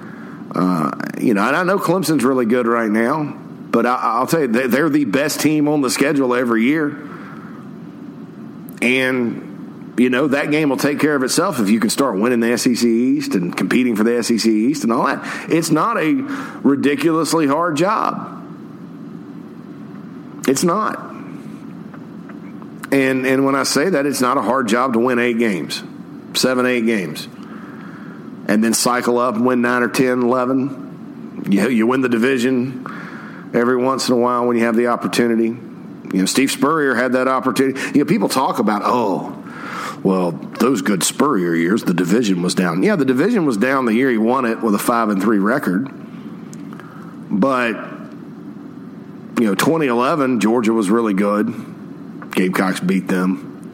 [0.55, 3.37] Uh, you know, and I know Clemson's really good right now.
[3.77, 6.87] But I, will tell you, they're the best team on the schedule every year.
[8.81, 12.39] And, you know, that game will take care of itself if you can start winning
[12.39, 15.51] the SEC East and competing for the SEC East and all that.
[15.51, 16.11] It's not a
[16.63, 18.47] ridiculously hard job.
[20.47, 20.97] It's not.
[22.91, 25.83] And, and when I say that, it's not a hard job to win eight games,
[26.33, 27.27] seven, eight games,
[28.47, 31.45] and then cycle up and win nine or 10, 11.
[31.51, 32.96] You, you win the division
[33.53, 35.47] every once in a while when you have the opportunity.
[35.47, 37.79] You know, Steve Spurrier had that opportunity.
[37.97, 39.33] You know, people talk about, oh,
[40.03, 42.83] well, those good Spurrier years, the division was down.
[42.83, 45.39] Yeah, the division was down the year he won it with a five and three
[45.39, 45.89] record.
[47.29, 47.75] But
[49.39, 52.31] you know, 2011, Georgia was really good.
[52.31, 53.71] Gamecocks beat them.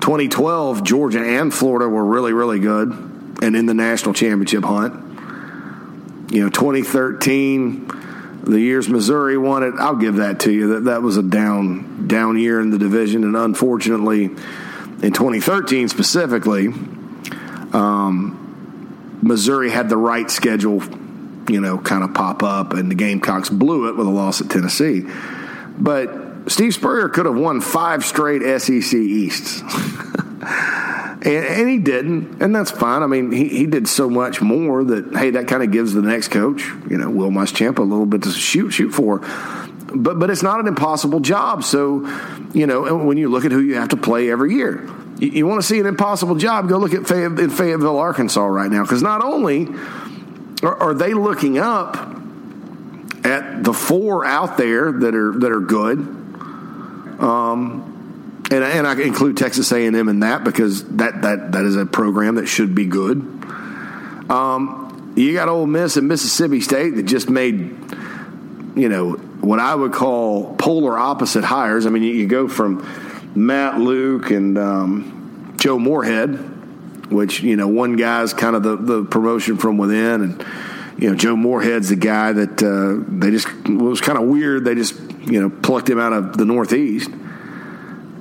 [0.00, 2.90] 2012, Georgia and Florida were really, really good
[3.42, 4.94] and in the national championship hunt.
[6.30, 7.88] You know, 2013,
[8.46, 10.74] the years Missouri won it, I'll give that to you.
[10.74, 16.68] That that was a down down year in the division, and unfortunately, in 2013 specifically,
[17.72, 20.82] um, Missouri had the right schedule,
[21.48, 24.50] you know, kind of pop up, and the Gamecocks blew it with a loss at
[24.50, 25.04] Tennessee.
[25.78, 29.62] But Steve Spurrier could have won five straight SEC Easts.
[31.22, 33.02] And, and, he didn't, and that's fine.
[33.02, 36.02] I mean, he, he did so much more that hey, that kind of gives the
[36.02, 39.20] next coach, you know, Will Muschamp, a little bit to shoot shoot for.
[39.94, 41.64] But but it's not an impossible job.
[41.64, 42.06] So,
[42.52, 45.46] you know, when you look at who you have to play every year, you, you
[45.46, 46.68] want to see an impossible job.
[46.68, 49.68] Go look at Fayetteville, Fayetteville Arkansas, right now, because not only
[50.62, 51.96] are, are they looking up
[53.24, 55.98] at the four out there that are that are good.
[57.18, 57.93] Um,
[58.50, 62.34] and, and I include Texas A&M in that because that, that, that is a program
[62.34, 63.18] that should be good.
[64.28, 67.54] Um, you got Ole Miss and Mississippi State that just made,
[68.76, 71.86] you know, what I would call polar opposite hires.
[71.86, 72.86] I mean, you, you go from
[73.34, 79.04] Matt Luke and um, Joe Moorhead, which you know, one guy's kind of the, the
[79.04, 80.46] promotion from within, and
[80.98, 84.64] you know, Joe Moorhead's the guy that uh, they just it was kind of weird.
[84.64, 87.10] They just you know plucked him out of the Northeast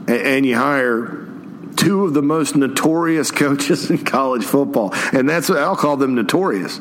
[0.07, 1.27] and you hire
[1.75, 6.15] two of the most notorious coaches in college football, and that's what I'll call them
[6.15, 6.79] notorious.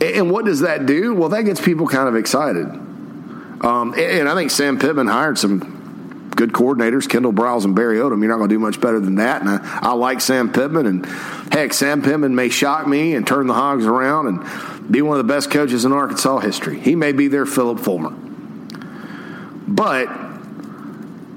[0.00, 1.14] And what does that do?
[1.14, 2.66] Well, that gets people kind of excited.
[2.66, 8.20] Um, and I think Sam Pittman hired some good coordinators, Kendall Briles and Barry Odom.
[8.20, 9.42] You're not going to do much better than that.
[9.42, 10.86] And I, I like Sam Pittman.
[10.86, 11.06] And
[11.52, 15.26] heck, Sam Pittman may shock me and turn the hogs around and be one of
[15.26, 16.80] the best coaches in Arkansas history.
[16.80, 18.14] He may be their Phillip Fulmer.
[19.68, 20.08] But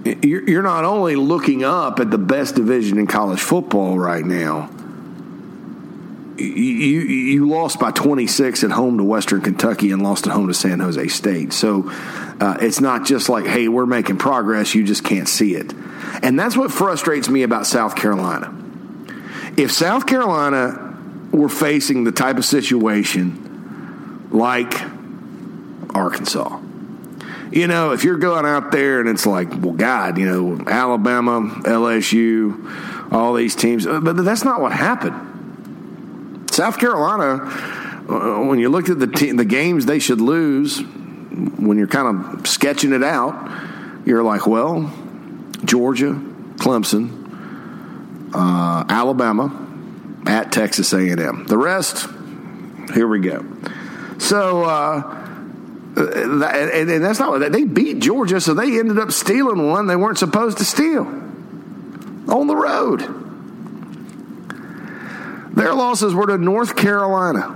[0.06, 4.70] you're not only looking up at the best division in college football right now.
[6.38, 10.54] You, you lost by 26 at home to Western Kentucky and lost at home to
[10.54, 11.54] San Jose State.
[11.54, 15.74] So uh, it's not just like, hey, we're making progress, you just can't see it.
[16.22, 18.54] And that's what frustrates me about South Carolina.
[19.56, 20.98] If South Carolina
[21.32, 24.74] were facing the type of situation like
[25.96, 26.60] Arkansas,
[27.54, 31.42] you know, if you're going out there and it's like, well, God, you know, Alabama,
[31.62, 36.50] LSU, all these teams, uh, but that's not what happened.
[36.50, 37.44] South Carolina,
[38.10, 42.38] uh, when you looked at the te- the games they should lose, when you're kind
[42.38, 43.52] of sketching it out,
[44.04, 44.92] you're like, well,
[45.63, 46.13] Georgia,
[46.56, 49.60] Clemson, uh, Alabama,
[50.26, 51.46] at Texas A&M.
[51.46, 52.08] The rest,
[52.96, 53.46] here we go.
[54.18, 54.63] So.
[54.63, 55.22] Uh,
[55.95, 60.58] and that's not they beat Georgia, so they ended up stealing one they weren't supposed
[60.58, 63.01] to steal on the road.
[65.56, 67.56] Their losses were to North Carolina,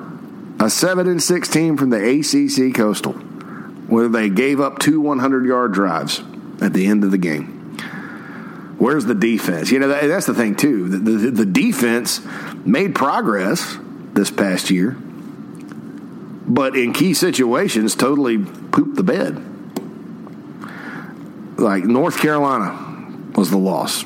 [0.60, 5.46] a seven and six team from the ACC Coastal, where they gave up two 100
[5.46, 6.22] yard drives
[6.62, 7.54] at the end of the game.
[8.78, 9.72] Where's the defense?
[9.72, 10.88] You know that's the thing too.
[10.88, 12.22] The, the, the defense
[12.64, 13.78] made progress
[14.14, 14.96] this past year
[16.48, 19.36] but in key situations, totally pooped the bed.
[21.60, 24.06] Like North Carolina was the loss,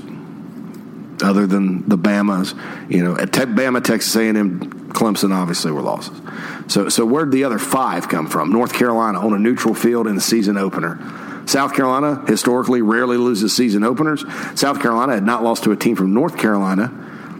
[1.22, 2.56] other than the Bama's.
[2.90, 4.60] You know, at Bama, Texas A&M,
[4.92, 6.20] Clemson obviously were losses.
[6.68, 8.52] So, so where'd the other five come from?
[8.52, 11.00] North Carolina on a neutral field in the season opener.
[11.46, 14.24] South Carolina historically rarely loses season openers.
[14.56, 16.88] South Carolina had not lost to a team from North Carolina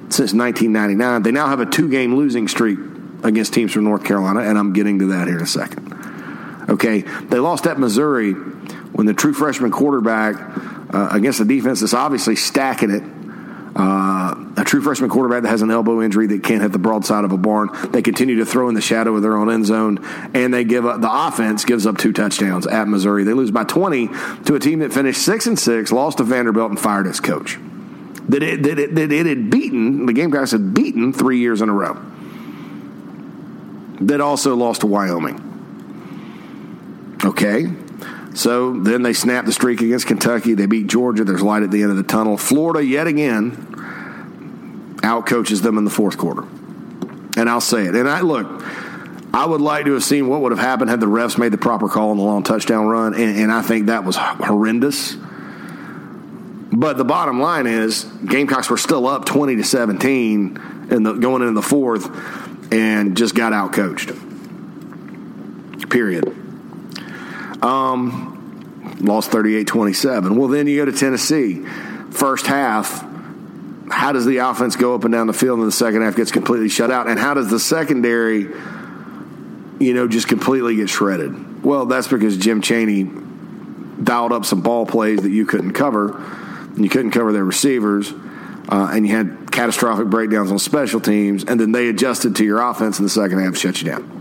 [0.10, 1.24] since 1999.
[1.24, 2.78] They now have a two game losing streak
[3.23, 5.91] against teams from North Carolina, and I'm getting to that here in a second.
[6.69, 10.36] Okay, they lost at Missouri when the true freshman quarterback
[10.93, 13.03] uh, against a defense that's obviously stacking it.
[13.73, 17.23] Uh, a true freshman quarterback that has an elbow injury that can't hit the broadside
[17.23, 17.69] of a barn.
[17.91, 19.99] They continue to throw in the shadow of their own end zone,
[20.34, 20.99] and they give up.
[20.99, 23.23] The offense gives up two touchdowns at Missouri.
[23.23, 24.10] They lose by 20
[24.45, 27.57] to a team that finished six and six, lost to Vanderbilt, and fired its coach.
[28.27, 31.69] That it, that it, that it had beaten the Gamecocks had beaten three years in
[31.69, 31.97] a row
[34.02, 35.50] that also lost to Wyoming.
[37.24, 37.68] Okay.
[38.34, 40.54] So then they snap the streak against Kentucky.
[40.54, 41.24] They beat Georgia.
[41.24, 42.38] There's light at the end of the tunnel.
[42.38, 43.52] Florida, yet again,
[45.04, 46.44] outcoaches them in the fourth quarter.
[47.38, 47.96] And I'll say it.
[47.96, 48.48] And I look,
[49.34, 51.58] I would like to have seen what would have happened had the refs made the
[51.58, 53.14] proper call on the long touchdown run.
[53.14, 55.16] And, and I think that was horrendous.
[56.74, 61.41] But the bottom line is, Gamecocks were still up 20 to 17 in the, going
[61.41, 62.41] into the fourth
[62.72, 64.11] and just got out coached.
[65.89, 66.26] Period.
[67.61, 70.36] Um, lost 38 27.
[70.36, 71.65] Well, then you go to Tennessee.
[72.11, 73.05] First half,
[73.89, 76.32] how does the offense go up and down the field and the second half gets
[76.32, 77.07] completely shut out?
[77.07, 78.47] And how does the secondary,
[79.80, 81.63] you know, just completely get shredded?
[81.63, 83.03] Well, that's because Jim Chaney
[84.01, 88.11] dialed up some ball plays that you couldn't cover, and you couldn't cover their receivers
[88.72, 92.62] uh, and you had catastrophic breakdowns on special teams, and then they adjusted to your
[92.62, 94.18] offense in the second half, shut you down.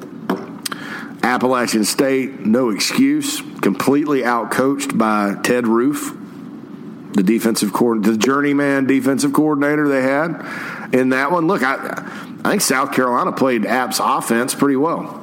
[1.23, 6.17] Appalachian State, no excuse, completely outcoached by Ted Roof.
[7.13, 11.47] the defensive coordinator, the journeyman defensive coordinator they had in that one.
[11.47, 11.75] Look, I,
[12.45, 15.17] I think South Carolina played App's offense pretty well.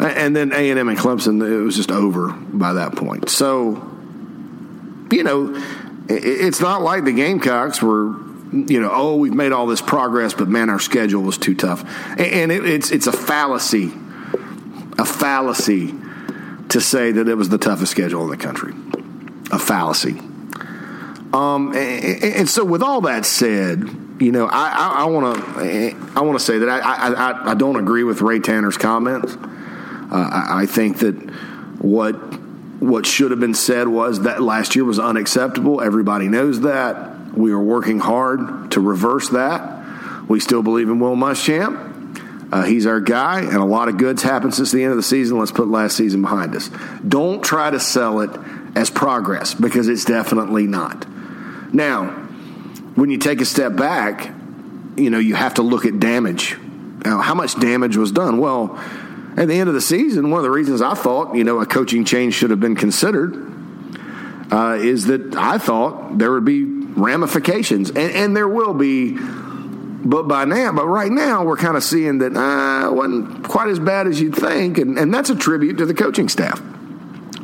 [0.00, 3.30] And then A and M and Clemson, it was just over by that point.
[3.30, 3.72] So,
[5.10, 5.60] you know,
[6.08, 8.14] it's not like the Gamecocks were
[8.52, 11.84] you know, oh, we've made all this progress, but man, our schedule was too tough.
[12.18, 13.92] And it, it's it's a fallacy,
[14.98, 15.94] a fallacy
[16.70, 18.72] to say that it was the toughest schedule in the country.
[19.50, 20.18] A fallacy.
[21.32, 23.80] Um, and, and so, with all that said,
[24.18, 28.04] you know, I want to I want to say that I, I I don't agree
[28.04, 29.36] with Ray Tanner's comments.
[29.36, 31.14] Uh, I, I think that
[31.80, 32.16] what
[32.80, 35.80] what should have been said was that last year was unacceptable.
[35.80, 37.34] Everybody knows that.
[37.34, 40.28] We are working hard to reverse that.
[40.28, 41.86] We still believe in Will Muschamp.
[42.50, 45.02] Uh, he's our guy, and a lot of goods happened since the end of the
[45.02, 45.38] season.
[45.38, 46.70] Let's put last season behind us.
[47.06, 48.30] Don't try to sell it
[48.74, 51.06] as progress because it's definitely not.
[51.74, 52.06] Now,
[52.94, 54.32] when you take a step back,
[54.96, 56.56] you know, you have to look at damage.
[57.04, 58.38] Now, how much damage was done?
[58.38, 58.68] Well,
[59.38, 61.66] at the end of the season, one of the reasons I thought, you know, a
[61.66, 63.36] coaching change should have been considered
[64.50, 69.16] uh, is that I thought there would be ramifications, and, and there will be.
[70.00, 73.68] But by now, but right now, we're kind of seeing that uh, it wasn't quite
[73.68, 76.62] as bad as you'd think, and, and that's a tribute to the coaching staff.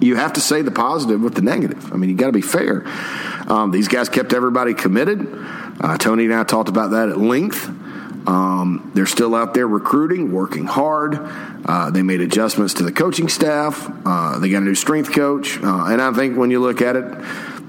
[0.01, 1.93] You have to say the positive with the negative.
[1.93, 2.85] I mean, you got to be fair.
[3.49, 5.27] Um, these guys kept everybody committed.
[5.81, 7.69] Uh, Tony and I talked about that at length.
[8.27, 11.19] Um, they're still out there recruiting, working hard.
[11.67, 13.91] Uh, they made adjustments to the coaching staff.
[14.05, 16.97] Uh, they got a new strength coach, uh, and I think when you look at
[16.97, 17.05] it,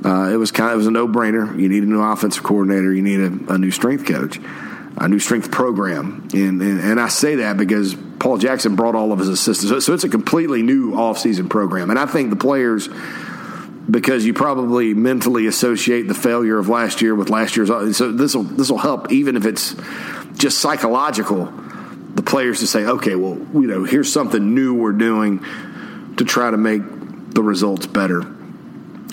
[0.06, 1.58] uh, it was kind of it was a no brainer.
[1.60, 2.94] You need a new offensive coordinator.
[2.94, 4.40] You need a, a new strength coach,
[4.98, 9.14] a new strength program, and, and, and I say that because Paul Jackson brought all
[9.14, 12.36] of his assistants, so, so it's a completely new offseason program, and I think the
[12.36, 12.90] players.
[13.88, 18.34] Because you probably mentally associate the failure of last year with last year's, so this
[18.34, 19.76] will this will help even if it's
[20.34, 21.54] just psychological.
[22.16, 25.46] The players to say, okay, well, you know, here's something new we're doing
[26.18, 26.82] to try to make
[27.32, 28.22] the results better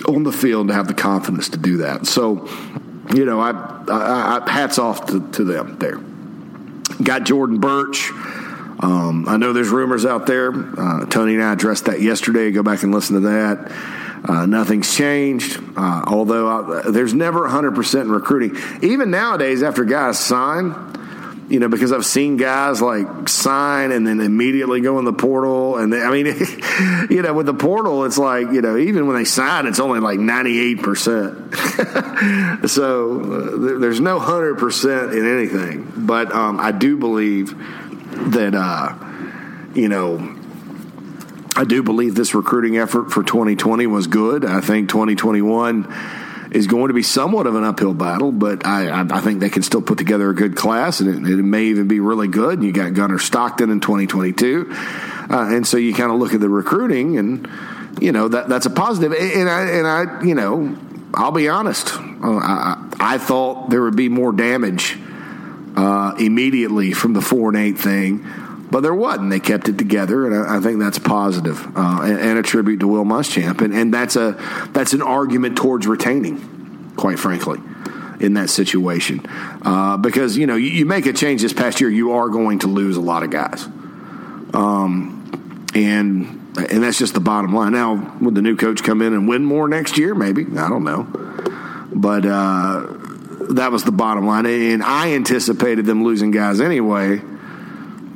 [0.07, 2.07] on the field to have the confidence to do that.
[2.07, 2.47] So,
[3.13, 3.51] you know, I,
[3.89, 5.97] I, I hats off to, to, them there.
[7.03, 8.11] Got Jordan Burch.
[8.11, 10.51] Um, I know there's rumors out there.
[10.51, 12.51] Uh, Tony and I addressed that yesterday.
[12.51, 13.71] Go back and listen to that.
[14.27, 18.57] Uh, nothing's changed, uh, although I, there's never 100% in recruiting.
[18.81, 20.92] Even nowadays, after guys sign,
[21.53, 25.77] you know, because I've seen guys like sign and then immediately go in the portal.
[25.77, 26.25] And they, I mean,
[27.11, 29.99] you know, with the portal, it's like, you know, even when they sign, it's only
[29.99, 32.63] like 98%.
[32.67, 35.93] so uh, there's no 100% in anything.
[35.95, 37.55] But um, I do believe
[38.31, 38.95] that, uh,
[39.75, 40.35] you know,
[41.55, 44.43] I do believe this recruiting effort for 2020 was good.
[44.43, 45.83] I think 2021
[46.53, 49.63] is going to be somewhat of an uphill battle, but I, I, think they can
[49.63, 52.59] still put together a good class, and it, it may even be really good.
[52.59, 56.39] And you got Gunnar Stockton in 2022, uh, and so you kind of look at
[56.39, 57.49] the recruiting, and
[57.99, 59.13] you know that that's a positive.
[59.13, 60.77] And I and I you know
[61.13, 64.97] I'll be honest, uh, I, I thought there would be more damage
[65.75, 68.25] uh, immediately from the four and eight thing
[68.73, 69.29] but there wasn't.
[69.29, 72.79] They kept it together, and I, I think that's positive, uh, and, and, a tribute
[72.79, 73.61] to Will Muschamp.
[73.61, 74.31] And, and that's a
[74.71, 77.59] that's an argument towards retaining, quite frankly,
[78.19, 79.21] in that situation,
[79.61, 82.57] uh, because you know you, you, make a change this past year, you are going
[82.59, 83.63] to lose a lot of guys,
[84.55, 86.25] um, and
[86.57, 87.73] and that's just the bottom line.
[87.73, 90.15] Now, would the new coach come in and win more next year?
[90.15, 91.03] Maybe I don't know,
[91.93, 92.25] but.
[92.25, 92.87] Uh,
[93.49, 97.21] that was the bottom line, and I anticipated them losing guys anyway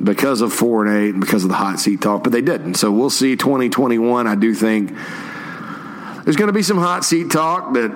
[0.02, 2.74] because of four and eight and because of the hot seat talk, but they didn't.
[2.74, 4.26] So we'll see 2021.
[4.26, 4.90] I do think
[6.24, 7.90] there's going to be some hot seat talk that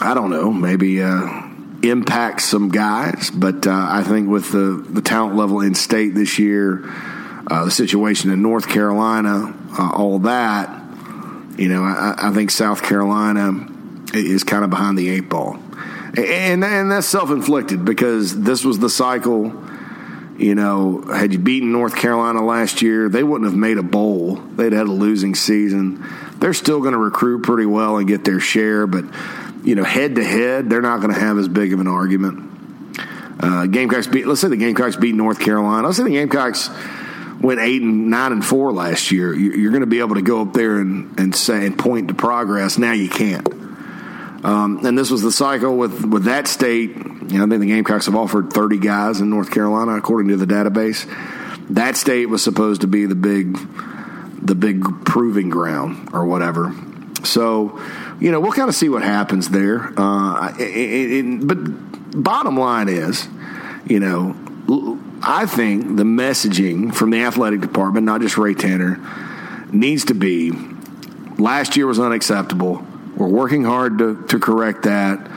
[0.00, 1.42] I don't know, maybe uh,
[1.82, 6.38] impacts some guys, but uh, I think with the, the talent level in state this
[6.38, 6.82] year,
[7.46, 10.68] uh, the situation in North Carolina, uh, all that,
[11.56, 13.66] you know, I, I think South Carolina
[14.14, 15.58] is kind of behind the eight ball.
[16.16, 19.50] And, and that's self inflicted because this was the cycle
[20.42, 24.36] you know, had you beaten North Carolina last year, they wouldn't have made a bowl.
[24.36, 26.04] They'd had a losing season.
[26.38, 29.04] They're still going to recruit pretty well and get their share, but
[29.64, 32.50] you know, head to head, they're not going to have as big of an argument.
[33.38, 34.26] Uh, Gamecocks beat.
[34.26, 35.86] Let's say the Gamecocks beat North Carolina.
[35.86, 36.68] Let's say the Gamecocks
[37.40, 39.34] went eight and nine and four last year.
[39.34, 42.14] You're going to be able to go up there and, and say and point to
[42.14, 42.78] progress.
[42.78, 43.48] Now you can't.
[44.44, 46.96] Um, and this was the cycle with, with that state.
[47.28, 50.36] You know, I think the Gamecocks have offered 30 guys in North Carolina, according to
[50.36, 51.06] the database.
[51.70, 53.58] That state was supposed to be the big,
[54.44, 56.74] the big proving ground or whatever.
[57.24, 57.80] So,
[58.20, 59.92] you know, we'll kind of see what happens there.
[59.96, 63.28] Uh, it, it, but bottom line is,
[63.86, 64.36] you know,
[65.22, 69.00] I think the messaging from the athletic department, not just Ray Tanner,
[69.70, 70.52] needs to be
[71.38, 72.84] last year was unacceptable.
[73.16, 75.30] We're working hard to, to correct that.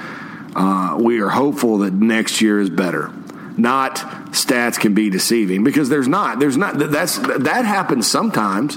[0.56, 3.12] Uh, we are hopeful that next year is better.
[3.58, 3.96] Not
[4.32, 6.40] stats can be deceiving because there's not.
[6.40, 6.78] There's not.
[6.78, 8.76] That's that happens sometimes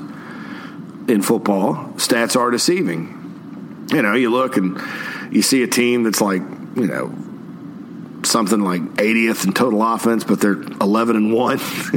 [1.08, 1.74] in football.
[1.96, 3.86] Stats are deceiving.
[3.92, 4.80] You know, you look and
[5.32, 6.42] you see a team that's like
[6.76, 7.14] you know
[8.24, 11.58] something like 80th in total offense, but they're 11 and one.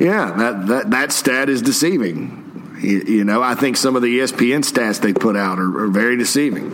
[0.00, 2.44] yeah, that that that stat is deceiving.
[2.80, 5.88] You, you, know, I think some of the ESPN stats they put out are, are
[5.88, 6.70] very deceiving.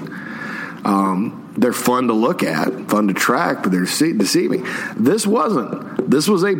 [0.84, 4.66] Um, they're fun to look at, fun to track, but they're deceiving.
[4.96, 6.10] This wasn't.
[6.10, 6.54] This was a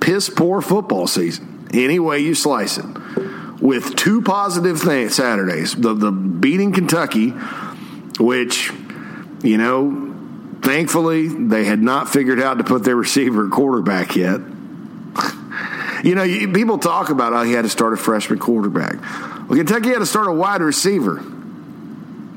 [0.00, 2.86] piss poor football season, any way you slice it.
[3.60, 7.30] With two positive Saturdays, the the beating Kentucky,
[8.18, 8.72] which
[9.42, 10.08] you know
[10.62, 14.40] Thankfully, they had not figured out to put their receiver quarterback yet.
[16.04, 19.00] you know, people talk about how he had to start a freshman quarterback.
[19.48, 21.24] Well, Kentucky had to start a wide receiver.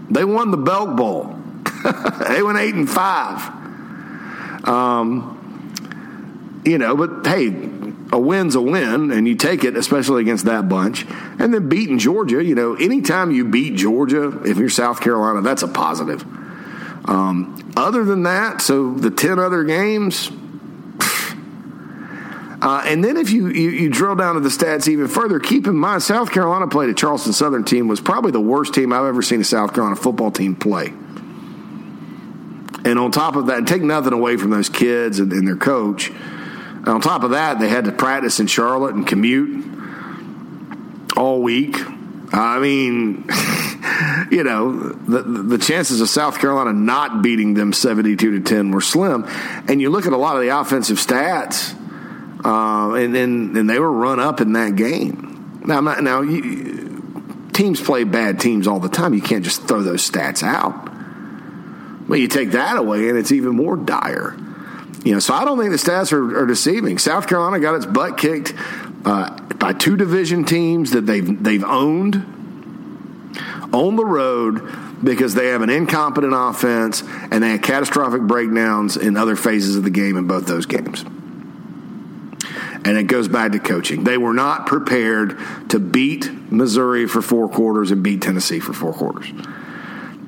[0.10, 1.36] They won the Belk Bowl.
[2.28, 3.62] they went eight and five.
[4.68, 5.38] Um,
[6.66, 7.48] you know, but hey,
[8.12, 11.06] a win's a win, and you take it, especially against that bunch.
[11.40, 15.64] And then beating Georgia, you know, anytime you beat Georgia, if you're South Carolina, that's
[15.64, 16.24] a positive.
[17.06, 20.30] Um, other than that, so the 10 other games.
[22.62, 25.66] Uh, and then if you, you, you, drill down to the stats even further, keep
[25.66, 29.06] in mind South Carolina played a Charleston Southern team was probably the worst team I've
[29.06, 30.94] ever seen a South Carolina football team play.
[32.84, 36.10] And on top of that, take nothing away from those kids and, and their coach.
[36.10, 39.66] And on top of that, they had to practice in Charlotte and commute
[41.16, 41.78] all week.
[42.34, 43.26] I mean,
[44.32, 48.82] you know, the, the chances of South Carolina not beating them 72 to 10 were
[48.82, 49.26] slim.
[49.68, 51.76] And you look at a lot of the offensive stats,
[52.44, 55.62] uh, and, and, and they were run up in that game.
[55.66, 59.14] Now, not, now you, teams play bad teams all the time.
[59.14, 60.91] You can't just throw those stats out.
[62.12, 64.36] Well, you take that away, and it's even more dire.
[65.06, 66.98] You know, so I don't think the stats are, are deceiving.
[66.98, 68.54] South Carolina got its butt kicked
[69.06, 72.16] uh, by two division teams that they've they've owned
[73.72, 74.62] on the road
[75.02, 77.02] because they have an incompetent offense
[77.32, 81.04] and they had catastrophic breakdowns in other phases of the game in both those games.
[82.84, 84.04] And it goes back to coaching.
[84.04, 85.40] They were not prepared
[85.70, 89.32] to beat Missouri for four quarters and beat Tennessee for four quarters.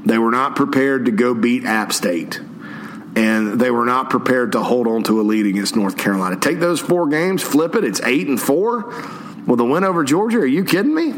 [0.05, 2.39] They were not prepared to go beat App State.
[3.15, 6.35] And they were not prepared to hold on to a lead against North Carolina.
[6.35, 8.91] Take those four games, flip it, it's eight and four
[9.45, 10.39] with a win over Georgia.
[10.39, 11.13] Are you kidding me?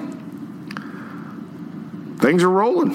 [2.26, 2.94] things are rolling.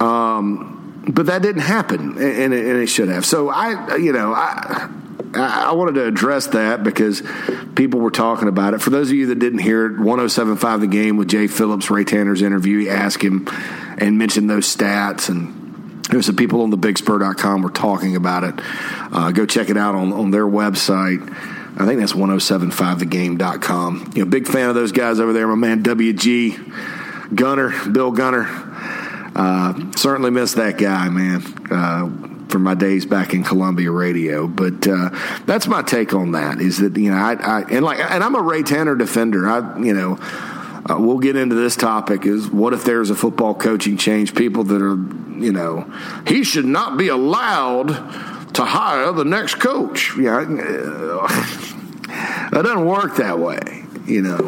[0.00, 3.26] Um, but that didn't happen, and it, and it, should have.
[3.26, 4.90] So I, you know, I.
[5.36, 7.22] I wanted to address that because
[7.74, 8.80] people were talking about it.
[8.80, 12.04] For those of you that didn't hear it, 1075 The Game with Jay Phillips, Ray
[12.04, 13.48] Tanner's interview, he asked him
[13.98, 15.28] and mentioned those stats.
[15.28, 18.54] And there's some people on the bigspur.com were talking about it.
[18.58, 21.22] Uh, go check it out on, on their website.
[21.76, 24.12] I think that's 1075thegame.com.
[24.14, 25.48] You know, big fan of those guys over there.
[25.48, 28.46] My man WG Gunner, Bill Gunner.
[29.34, 32.06] Uh, certainly miss that guy, man, uh,
[32.54, 34.46] from my days back in Columbia radio.
[34.46, 35.10] But uh,
[35.44, 36.60] that's my take on that.
[36.60, 39.48] Is that you know, I, I and like, and I'm a Ray Tanner defender.
[39.48, 40.18] I you know.
[40.86, 44.64] Uh, we'll get into this topic is what if there's a football coaching change people
[44.64, 44.98] that are
[45.42, 45.90] you know
[46.26, 47.88] he should not be allowed
[48.52, 50.14] to hire the next coach.
[50.18, 50.44] Yeah,
[52.50, 53.86] that doesn't work that way.
[54.04, 54.38] You know,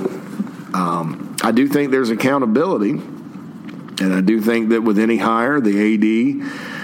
[0.74, 5.94] um, I do think there's accountability, and I do think that with any hire, the
[5.94, 6.76] AD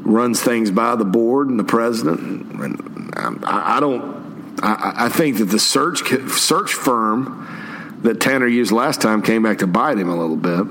[0.00, 2.52] runs things by the board and the president.
[2.52, 4.18] And I, I don't.
[4.60, 9.58] I, I think that the search search firm that Tanner used last time came back
[9.58, 10.66] to bite him a little bit.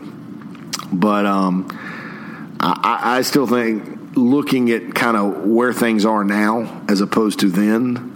[0.92, 1.68] But um,
[2.60, 7.50] I, I, still think looking at kind of where things are now as opposed to
[7.50, 8.14] then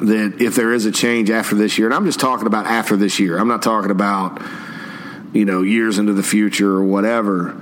[0.00, 2.96] that if there is a change after this year and i'm just talking about after
[2.96, 4.40] this year i'm not talking about
[5.34, 7.54] you know years into the future or whatever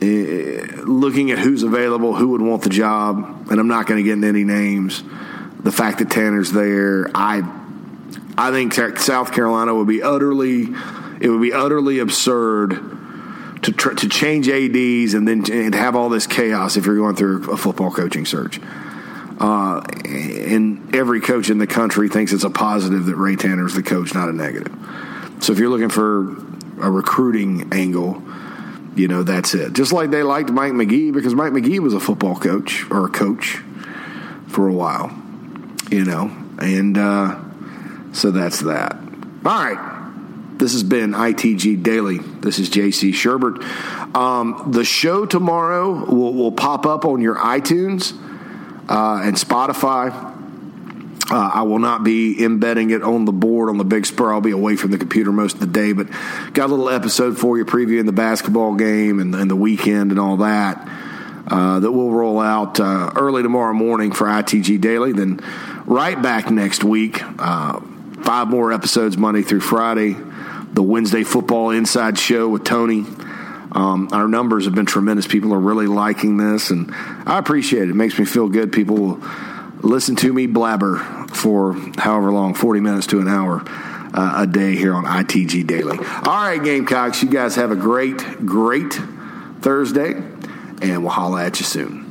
[0.00, 4.12] looking at who's available who would want the job and i'm not going to get
[4.12, 5.02] into any names
[5.60, 7.42] the fact that tanner's there i
[8.36, 10.66] i think south carolina would be utterly
[11.20, 12.96] it would be utterly absurd
[13.62, 17.16] to tr- to change ads and then and have all this chaos if you're going
[17.16, 18.60] through a football coaching search.
[19.38, 23.74] Uh, and every coach in the country thinks it's a positive that Ray Tanner is
[23.74, 24.72] the coach, not a negative.
[25.40, 26.36] So if you're looking for
[26.80, 28.22] a recruiting angle,
[28.96, 29.74] you know, that's it.
[29.74, 33.10] Just like they liked Mike McGee because Mike McGee was a football coach or a
[33.10, 33.58] coach
[34.48, 35.16] for a while,
[35.90, 37.38] you know, and uh,
[38.12, 38.94] so that's that.
[39.44, 39.92] All right.
[40.58, 42.18] This has been ITG Daily.
[42.18, 43.62] This is JC Shurburtt.
[44.16, 48.18] Um, the show tomorrow will, will, pop up on your iTunes
[48.88, 50.25] uh, and Spotify.
[51.28, 54.32] Uh, I will not be embedding it on the board on the big spur.
[54.32, 56.08] I'll be away from the computer most of the day, but
[56.52, 60.20] got a little episode for you previewing the basketball game and, and the weekend and
[60.20, 60.88] all that.
[61.48, 65.12] Uh, that will roll out uh, early tomorrow morning for ITG Daily.
[65.12, 65.40] Then
[65.84, 67.20] right back next week.
[67.22, 67.80] Uh,
[68.22, 70.16] five more episodes Monday through Friday.
[70.72, 73.04] The Wednesday Football Inside Show with Tony.
[73.72, 75.26] Um, our numbers have been tremendous.
[75.26, 77.90] People are really liking this, and I appreciate it.
[77.90, 78.72] It makes me feel good.
[78.72, 79.20] People will
[79.86, 80.96] listen to me blabber
[81.28, 85.98] for however long 40 minutes to an hour uh, a day here on ITG Daily.
[85.98, 88.98] All right, Gamecocks, you guys have a great, great
[89.60, 92.05] Thursday, and we'll holla at you soon.